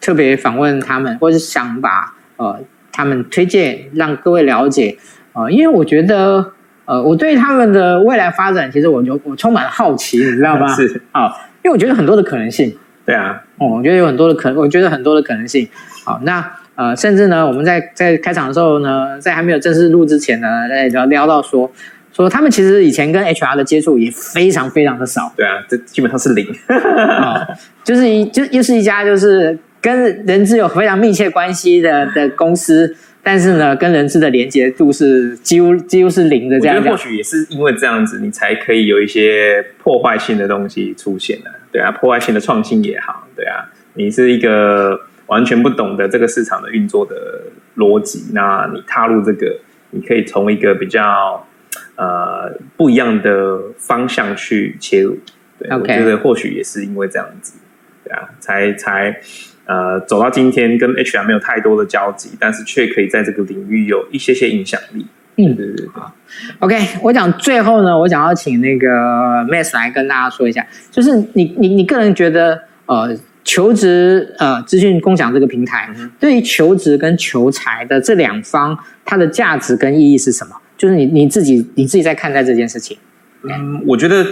[0.00, 2.58] 特别访问他们，或者是想把呃
[2.90, 4.96] 他们推荐让各位了解
[5.32, 5.50] 啊、呃？
[5.50, 6.52] 因为我觉得
[6.86, 10.66] 呃我对他们的未来发展，其实我就我充满了好奇，你知道吗？
[10.74, 11.30] 是 啊，
[11.62, 12.76] 因为我觉得很多的可能性。
[13.04, 15.68] 对啊，哦，我觉得有很多的可，我觉得很多的可能性。
[16.04, 21.70] 好，那呃，甚至呢，我们在在开场的时候呢，在还没有正式录之前呢，在聊聊到说。
[22.22, 27.46] 说他们其实以前跟 HR 的接触也非常非常的少，对啊，这基本上是零，哦、
[27.82, 36.76] 就是一就又是一家就是跟人资有非常密切关系的的公司，但是呢，跟人资的连接度是几乎几乎是零的这样。
[36.76, 43.64] 我觉得或许也是因为这样子，你才可以有一些破坏性的东西出现的，对啊，破坏性的创新也好，对啊，
[43.94, 47.14] 你是一个完全不懂得这个市场的运作的
[47.76, 49.56] 逻辑，那你踏入这个，
[49.90, 51.46] 你可以从一个比较。
[52.00, 55.18] 呃，不一样的方向去切入，
[55.58, 55.80] 对，Okay.
[55.80, 57.58] 我觉得或许也是因为这样子，
[58.02, 59.14] 对啊，才才
[59.66, 65.06] 呃走到今天，跟 HR 没有太多的交集，但是却可以在这个领域有一些些影响力。
[65.36, 65.88] 嗯，对对对。
[65.88, 66.14] 好
[66.60, 68.88] ，OK，我讲最后呢，我想要请那个
[69.44, 73.14] Max 来跟大家说一下，就是你你你个人觉得呃。
[73.42, 75.88] 求职呃，资讯共享这个平台，
[76.20, 80.54] 对于求职跟求财的这两方，它的价值跟意义是什么？
[80.80, 82.96] 就是你你自己你自己在看待这件事情。
[83.42, 84.24] 嗯，我觉得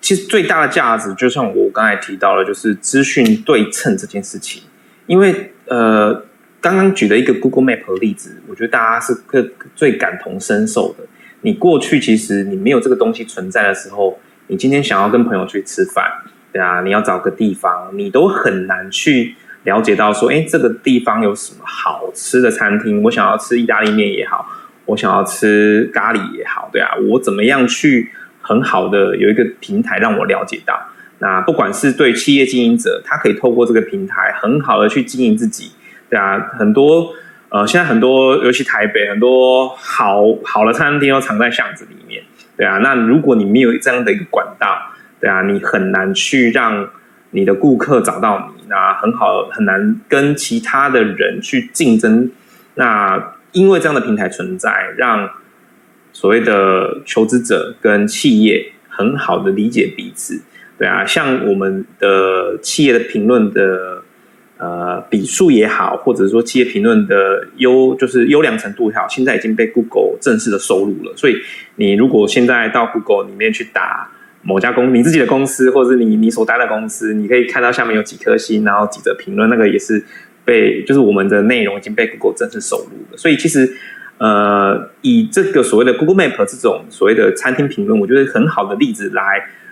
[0.00, 4.62] 其实最大的价值，就像我刚才提到了，就是资讯对称这件事情。
[5.08, 6.24] 因为呃，
[6.60, 9.44] 刚刚举了一个 Google Map 的例子，我觉得大家是个
[9.74, 11.04] 最感同身受的。
[11.40, 16.04] 你过去其实你没有这个东西存在的时候，你今天想要跟朋友去吃饭。
[16.52, 19.34] 对啊，你要找个地方，你都很难去
[19.64, 23.02] 了解到说，哎，这个地方有什么好吃的餐厅？
[23.02, 24.48] 我想要吃意大利面也好，
[24.88, 28.10] 我想要吃咖喱也好，对啊，我怎么样去
[28.42, 30.78] 很好的有一个平台让我了解到？
[31.20, 35.70] 那不管是对企业经营者，他可以透过这个平台很好的去经营自己，
[36.10, 37.12] 对啊，很多
[37.50, 42.22] 呃，现在很多尤其台北很多好好的餐厅都藏在巷子里面，
[42.56, 44.76] 对啊，那如果你没有这样的一个管道。
[45.20, 46.88] 对啊，你很难去让
[47.32, 52.30] 你的顾客找到你，那很好，很难跟其他的人去竞争。
[52.76, 55.28] 那因为这样的平台存在，让
[56.12, 60.40] 所谓的求职者跟企业很好的理解彼此。
[60.78, 64.02] 对啊，像我们的企业的评论的
[64.58, 71.12] 呃笔数也好，或者说企业评论的优就是优良程度也好，现在已经被 Google 正式的收录了。
[71.16, 71.36] 所以
[71.76, 74.10] 你如果现在到 Google 里面去打。
[74.40, 80.02] 某家公，你自己的公司，或者是你你所待的公司，你可以看到下面有几颗星，然后几则评论，那个也是
[80.48, 83.18] 被就是我们的内容已经被 Google 正式收录了。
[83.18, 83.70] 所以其实
[84.16, 89.22] 呃，以这个所谓的 Google Map 这种所谓的餐厅评论，我觉得很好的例子来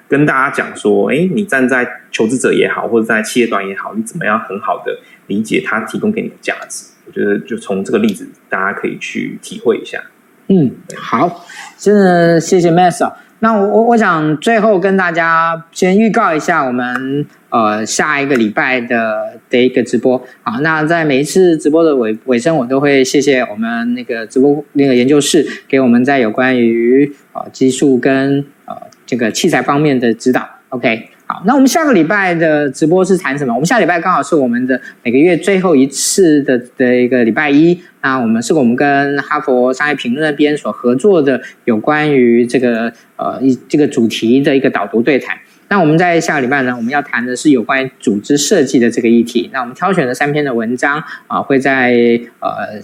[0.06, 4.98] 跟大家讲说，哎，你站在求职者也好，或者在企业端也好，你怎么样很好的
[5.28, 6.84] 理解它提供给你的价值？
[7.06, 10.00] 我觉得就从这个例子，大家可以去体会一下。
[10.48, 11.44] 嗯，好，
[11.78, 13.02] 真的谢谢 Max
[13.40, 20.16] 那我我我想最后跟大家先预告一下我们呃下一个礼拜的的一个直播。
[20.42, 28.74] 好，那在每一次直播的尾尾声，我都会谢谢我们那个直播那个研究室给我们在有关于呃技术跟呃
[29.04, 30.48] 这个器材方面的指导。
[30.70, 31.15] OK。
[31.44, 33.52] 那我们下个礼拜的直播是谈什么？
[33.52, 37.78] 我们下礼拜刚好是我们的每个月最后一次的的一个礼拜一。
[38.02, 45.36] 那我们是我们跟哈佛商业评论那边所合作的有关于这个呃一这个主题的一个导读对谈。
[45.68, 49.50] 那我们在下个礼拜呢，我们要谈的是有关于组织设计的这个议题。
[49.52, 51.92] 那我们挑选了三篇的文章啊，会在
[52.40, 52.80] 呃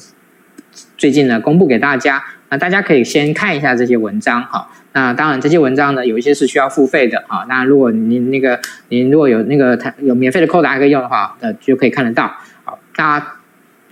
[0.98, 2.22] 最近呢公布给大家。
[2.53, 4.68] 那大家可以先看一下这些文章哈。
[4.92, 7.46] 那当然，这些文章呢，有一些是需要付费的啊。
[7.48, 12.30] 那如果您那个您如果有那个有免费的 code 还可以用的话，呃，就可以看得到。
[12.64, 13.26] 好，那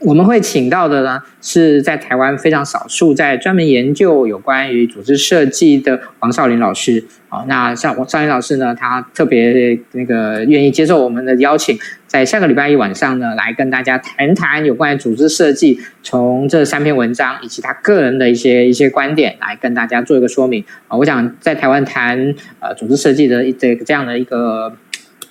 [0.01, 7.03] 我们会请到的呢，是在台湾非常少数在专门研究有关于组织设计的王少林老师。
[7.31, 11.79] 好，那像王少林老师呢，他特别那个愿意接受我们的邀请，
[12.11, 20.65] 在下个礼拜一晚上呢，来跟大家谈谈有关于组织设计，从这三篇文章以及他个人的一些一些观点来跟大家做一个说明。
[20.89, 24.77] 啊，我想在台湾谈呃组织设计的这这样的一个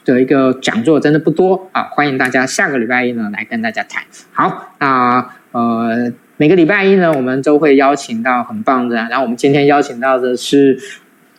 [0.06, 4.02] 的一个讲座真的不多啊，欢迎大家下个礼拜一呢来跟大家谈。
[4.32, 10.80] 好，那呃每个礼拜一呢，我们都会邀请到很棒的，然后我们今天邀请到的是。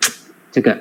[0.52, 0.80] 这个，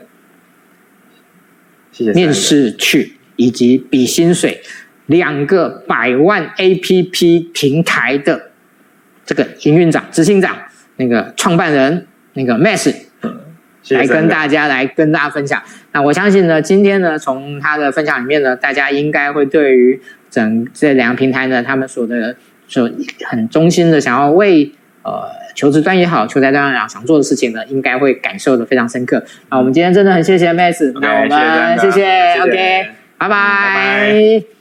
[1.92, 2.12] 谢谢。
[2.12, 4.62] 面试去以及比薪水，
[5.06, 8.52] 两个百万 APP 平台的
[9.26, 10.56] 这个营运长、执行长，
[10.98, 12.94] 那个创办人，那个 Max，
[13.92, 15.64] 来跟大家来跟大家分享。
[15.94, 22.36] 那我相信呢，今天呢，从他的分享里面呢，大家应该会对于整这两个平台呢，他们所的
[22.68, 22.92] 所
[23.26, 24.72] 很衷心的想要为。
[25.02, 25.24] 呃，
[25.56, 29.24] 求职端也好，求财端也好，想做的事情呢，应该会感受的非常深刻。
[29.50, 32.90] 那我们今天真的很谢谢 Max，okay, 那我们谢谢，OK，
[33.20, 33.30] 拜拜。
[33.30, 34.59] 拜拜。